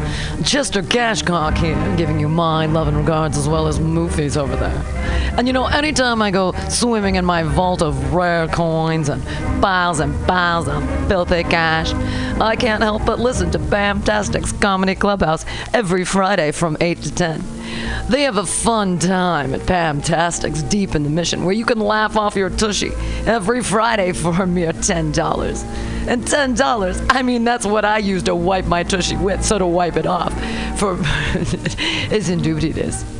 [0.44, 4.82] Chester Cashcock here, giving you my love and regards as well as Moofy's over there.
[5.36, 9.22] And you know, anytime I go swimming in my vault of rare coins and
[9.62, 11.92] piles and piles of filthy cash,
[12.40, 15.44] I can't help but listen to Bamtastic's Comedy Clubhouse
[15.74, 17.44] every Friday from 8 to 10.
[18.08, 22.16] They have a fun time at Pamtastic's Deep in the Mission where you can laugh
[22.16, 22.92] off your tushy
[23.26, 25.64] every Friday for a mere $10.
[26.08, 29.66] And $10, I mean, that's what I use to wipe my tushy with, so to
[29.66, 30.32] wipe it off
[30.78, 30.96] for
[31.34, 33.19] it's indubitious.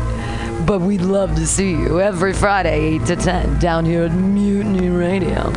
[0.65, 4.89] But we'd love to see you every Friday, 8 to 10, down here at Mutiny
[4.89, 5.49] Radio.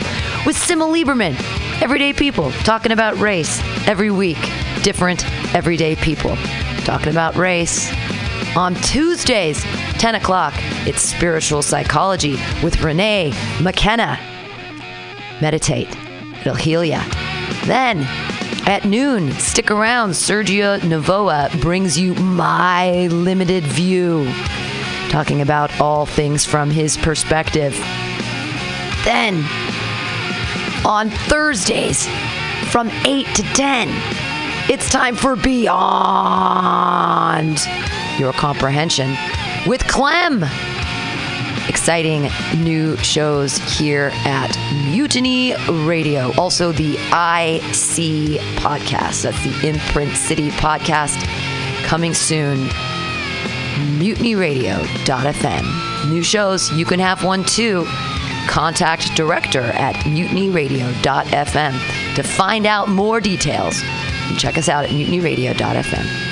[0.46, 1.34] With Simma Lieberman,
[1.82, 4.38] everyday people talking about race every week.
[4.82, 6.36] Different everyday people
[6.84, 7.92] talking about race.
[8.56, 9.62] On Tuesdays,
[9.98, 10.54] 10 o'clock,
[10.86, 13.32] it's spiritual psychology with Renee
[13.62, 14.18] McKenna.
[15.40, 15.88] Meditate,
[16.40, 17.02] it'll heal ya.
[17.64, 18.00] Then,
[18.66, 20.10] at noon, stick around.
[20.10, 24.30] Sergio Navoa brings you My Limited View,
[25.10, 27.72] talking about all things from his perspective.
[29.04, 29.44] Then,
[30.84, 32.08] on Thursdays,
[32.70, 33.88] from 8 to 10,
[34.70, 35.78] it's time for Beyond
[38.18, 39.14] Your Comprehension
[39.66, 40.44] with Clem
[41.68, 42.28] exciting
[42.62, 44.56] new shows here at
[44.90, 45.54] Mutiny
[45.86, 46.32] Radio.
[46.36, 49.22] Also, the IC podcast.
[49.22, 51.22] That's the Imprint City podcast
[51.84, 52.68] coming soon.
[53.98, 56.10] MutinyRadio.fm.
[56.10, 57.86] New shows, you can have one too.
[58.48, 63.82] Contact director at mutinyradio.fm to find out more details.
[64.28, 66.31] And check us out at mutinyradio.fm.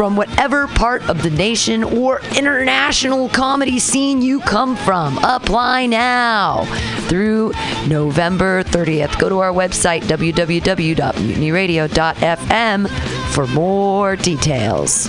[0.00, 5.18] from whatever part of the nation or international comedy scene you come from.
[5.18, 6.64] Apply now
[7.06, 7.52] through
[7.86, 9.18] November 30th.
[9.18, 12.88] Go to our website, www.mutinyradio.fm,
[13.34, 15.06] for more details.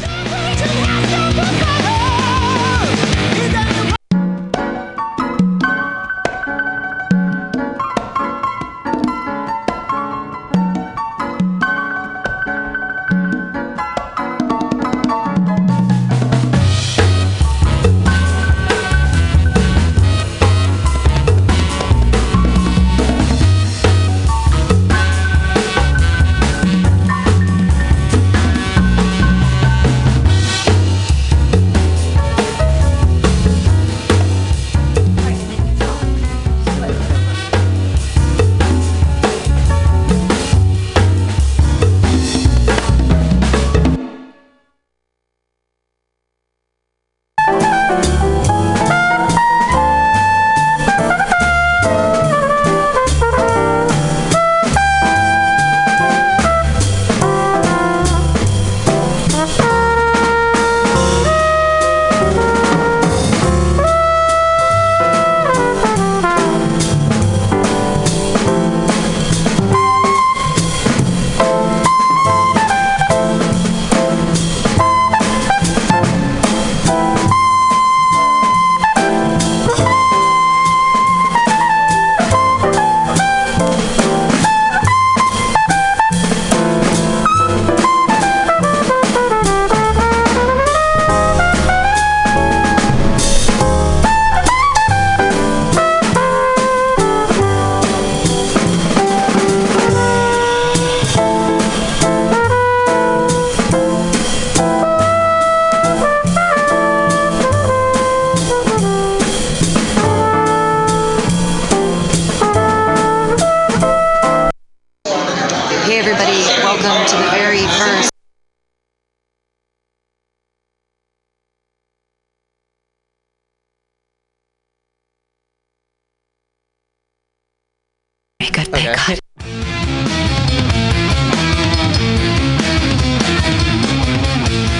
[128.95, 129.19] God.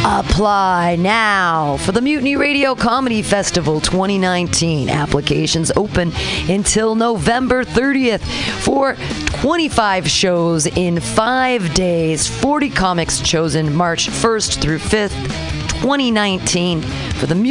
[0.03, 4.89] Apply now for the Mutiny Radio Comedy Festival 2019.
[4.89, 6.11] Applications open
[6.49, 8.21] until November 30th
[8.63, 8.95] for
[9.41, 15.15] 25 shows in five days, 40 comics chosen March 1st through 5th,
[15.81, 17.50] 2019 for the Mutiny.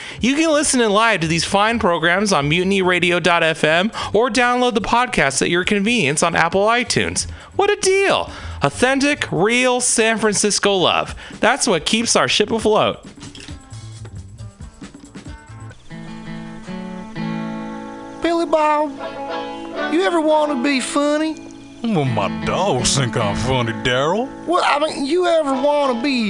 [0.21, 5.41] You can listen in live to these fine programs on mutinyradio.fm or download the podcast
[5.41, 7.27] at your convenience on Apple iTunes.
[7.55, 8.29] What a deal!
[8.61, 11.15] Authentic, real San Francisco love.
[11.39, 13.03] That's what keeps our ship afloat.
[18.21, 18.91] Billy Bob,
[19.91, 21.47] you ever want to be funny?
[21.81, 24.29] Well, my dogs think I'm funny, Daryl.
[24.45, 26.29] Well, I mean, you ever want to be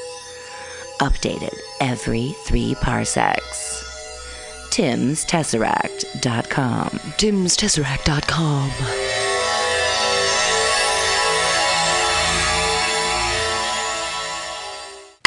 [1.01, 3.79] updated every three parsecs.
[4.69, 6.89] Tim'sTesseract.com.
[7.17, 8.71] Tim'sTesseract.com.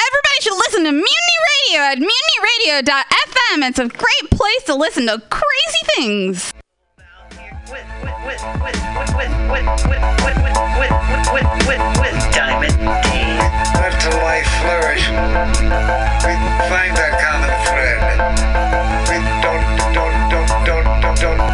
[0.01, 3.68] Everybody should listen to Mutiny Radio at mutinyradio.fm.
[3.68, 6.52] It's a great place to listen to crazy things.
[7.70, 7.80] Let
[14.02, 15.08] the life flourish.
[15.08, 16.34] We
[16.68, 18.00] find that common thread.
[19.08, 19.64] We don't,
[19.94, 21.53] don't, don't, don't, don't.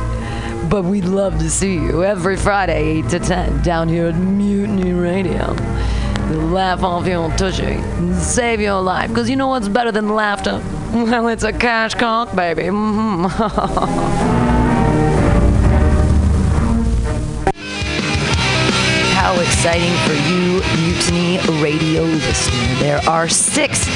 [0.71, 4.93] But we'd love to see you every Friday, 8 to 10, down here at Mutiny
[4.93, 5.53] Radio.
[6.29, 9.09] Laugh off your tushy and save your life.
[9.09, 10.63] Because you know what's better than laughter?
[10.91, 12.65] Well, it's a cash cock, baby.
[19.15, 22.75] How exciting for you, Mutiny Radio listener.
[22.79, 23.87] There are six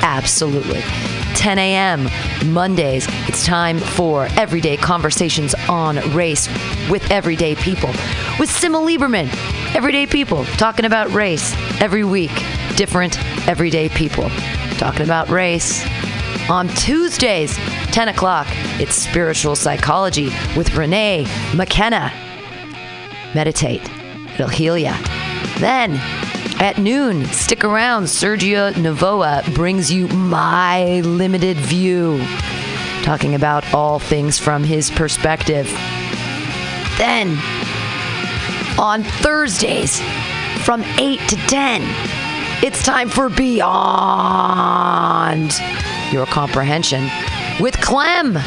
[0.02, 0.82] Absolutely.
[1.34, 2.08] 10 a.m.
[2.52, 6.48] Mondays, it's time for everyday conversations on race
[6.90, 7.88] with everyday people.
[8.38, 9.28] With Simma Lieberman,
[9.74, 12.32] everyday people talking about race every week.
[12.76, 13.18] Different
[13.48, 14.28] everyday people
[14.72, 15.84] talking about race.
[16.50, 17.56] On Tuesdays,
[17.92, 18.46] 10 o'clock,
[18.80, 22.12] it's spiritual psychology with Renee McKenna.
[23.34, 23.88] Meditate,
[24.34, 24.96] it'll heal ya.
[25.58, 25.92] Then,
[26.60, 28.04] at noon, stick around.
[28.04, 32.22] Sergio Navoa brings you My Limited View,
[33.04, 35.66] talking about all things from his perspective.
[36.98, 37.38] Then,
[38.78, 40.00] on Thursdays,
[40.64, 41.82] from 8 to 10,
[42.62, 43.62] it's time for Beyond
[46.12, 47.08] Your Comprehension
[47.60, 48.38] with Clem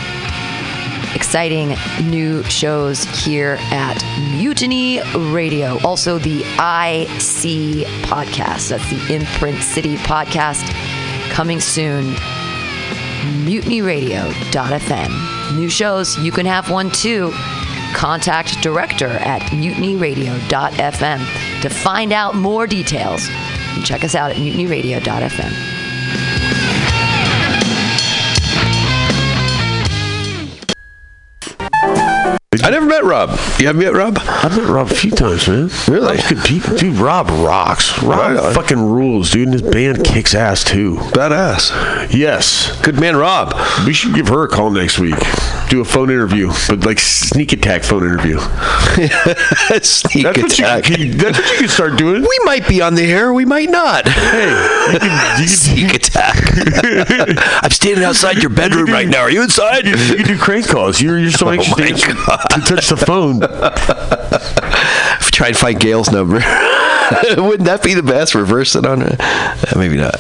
[1.16, 1.76] exciting
[2.10, 4.04] new shows here at
[4.38, 5.80] Mutiny Radio.
[5.84, 8.70] Also, the IC podcast.
[8.70, 10.70] That's the Imprint City podcast
[11.30, 12.14] coming soon.
[13.46, 15.58] MutinyRadio.fm.
[15.58, 17.32] New shows, you can have one too.
[17.96, 23.26] Contact director at mutinyradio.fm to find out more details.
[23.74, 25.75] And check us out at mutinyradio.fm.
[32.64, 33.30] I never met Rob.
[33.60, 34.18] You haven't met Rob?
[34.22, 35.70] I've met Rob a few times, man.
[35.88, 36.16] Really?
[36.18, 36.78] Rob's good people.
[36.78, 38.02] Dude, Rob rocks.
[38.02, 39.48] Rob Right fucking rules, dude.
[39.48, 40.96] And his band kicks ass, too.
[41.12, 42.14] Badass.
[42.14, 42.80] Yes.
[42.82, 43.54] Good man, Rob.
[43.86, 45.16] We should give her a call next week.
[45.70, 48.40] Do a phone interview, but like sneak attack phone interview.
[49.82, 50.90] Sneak that's What attack.
[50.90, 52.22] you, can- that's what you can start doing.
[52.22, 53.34] We might be on the air.
[53.34, 54.08] We might not.
[54.08, 56.38] Hey, you can, you can Sneak attack.
[57.64, 59.22] I'm standing outside your bedroom right now.
[59.22, 59.86] Are you inside?
[59.86, 61.02] You can do crank calls.
[61.02, 62.68] You're, you're so Oh anxious to, my answer- God.
[62.68, 63.40] to touch the phone.
[65.32, 66.36] Try and find Gail's number.
[67.38, 68.36] Wouldn't that be the best?
[68.36, 69.16] Reverse it on it?
[69.20, 70.16] Uh, maybe not.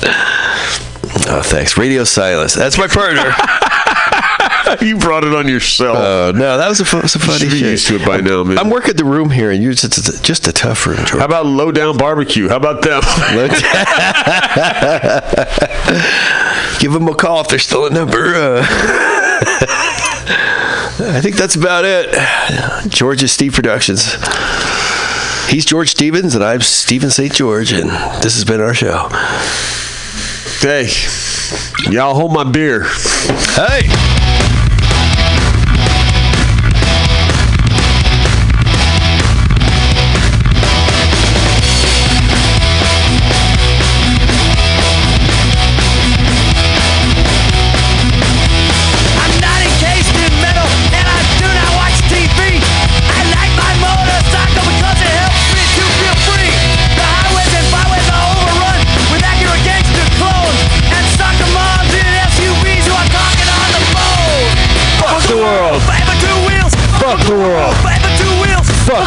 [1.27, 1.77] Oh, thanks.
[1.77, 2.53] Radio silence.
[2.53, 3.23] That's my partner.
[4.85, 5.97] you brought it on yourself.
[5.97, 7.69] Oh no, that was a, fu- was a funny should be shit.
[7.71, 8.57] used to it by now, man.
[8.57, 10.97] I'm working the room here, and you're just, it's just a tough room.
[10.97, 11.19] George.
[11.19, 12.49] How about low down barbecue?
[12.49, 13.01] How about them?
[16.79, 18.35] Give them a call if they're still a number.
[18.35, 18.65] Uh,
[21.07, 22.09] I think that's about it.
[22.89, 24.15] George Steve Productions.
[25.49, 27.33] He's George Stevens, and I'm Stephen St.
[27.33, 27.89] George, and
[28.23, 29.09] this has been our show.
[30.61, 30.89] hey,
[31.91, 32.85] y'all hold my beer.
[33.55, 34.04] Hey!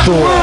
[0.08, 0.37] Fuck